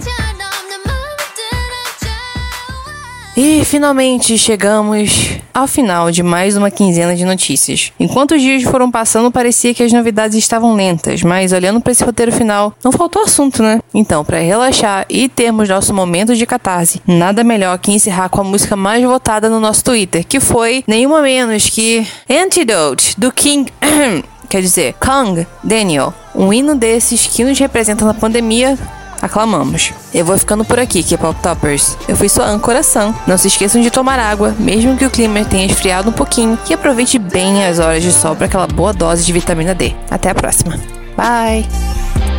E 3.36 3.64
finalmente 3.64 4.38
chegamos 4.38 5.38
ao 5.54 5.66
final 5.66 6.12
de 6.12 6.22
mais 6.22 6.58
uma 6.58 6.70
quinzena 6.70 7.16
de 7.16 7.24
notícias. 7.24 7.94
Enquanto 7.98 8.36
os 8.36 8.42
dias 8.42 8.64
foram 8.64 8.92
passando, 8.92 9.32
parecia 9.32 9.74
que 9.74 9.82
as 9.82 9.94
novidades 9.94 10.38
estavam 10.38 10.76
lentas, 10.76 11.24
mas 11.24 11.54
olhando 11.54 11.80
para 11.80 11.94
esse 11.94 12.04
roteiro 12.04 12.32
final, 12.32 12.74
não 12.84 12.92
faltou 12.92 13.24
assunto, 13.24 13.64
né? 13.64 13.80
Então, 13.94 14.26
para 14.26 14.40
relaxar 14.40 15.06
e 15.10 15.30
termos 15.30 15.70
nosso 15.70 15.94
momento 15.94 16.36
de 16.36 16.46
catarse, 16.46 17.02
nada 17.08 17.42
melhor 17.42 17.78
que 17.80 17.94
encerrar 17.94 18.28
com 18.28 18.42
a 18.42 18.44
música 18.44 18.76
mais 18.76 19.02
votada 19.02 19.50
no 19.50 19.62
nosso 19.62 19.82
Twitter, 19.86 20.26
que 20.28 20.42
foi 20.42 20.84
nenhuma 20.86 21.22
menos 21.22 21.70
que 21.70 22.06
Antidote 22.30 23.18
do 23.18 23.32
King. 23.32 23.72
quer 24.50 24.62
dizer, 24.62 24.94
Kang 25.00 25.48
Daniel. 25.64 26.14
Um 26.36 26.52
hino 26.52 26.76
desses 26.76 27.28
que 27.28 27.46
nos 27.46 27.58
representa 27.58 28.04
na 28.04 28.14
pandemia 28.14 28.78
aclamamos. 29.22 29.94
Eu 30.14 30.26
vou 30.26 30.38
ficando 30.38 30.66
por 30.66 30.80
aqui, 30.80 31.04
K-Pop 31.04 31.40
Toppers. 31.42 31.98
Eu 32.08 32.16
fui 32.16 32.28
sua 32.28 32.46
âncoração. 32.46 33.16
Não 33.28 33.38
se 33.38 33.48
esqueçam 33.48 33.82
de 33.82 33.92
tomar 33.92 34.20
água, 34.20 34.56
mesmo 34.58 34.98
que 34.98 35.06
o 35.06 35.10
clima 35.10 35.44
tenha 35.46 35.66
esfriado 35.66 36.10
um 36.10 36.14
pouquinho, 36.14 36.58
e 36.70 36.74
aproveite 36.74 37.20
bem 37.20 37.66
as 37.66 37.80
horas 37.80 38.04
de 38.04 38.12
sol 38.12 38.36
para 38.36 38.46
aquela 38.46 38.68
boa 38.68 38.94
dose 38.94 39.26
de 39.26 39.32
vitamina 39.32 39.76
D. 39.76 39.94
Até 40.10 40.30
a 40.30 40.36
próxima. 40.36 40.80
Bye! 41.16 42.31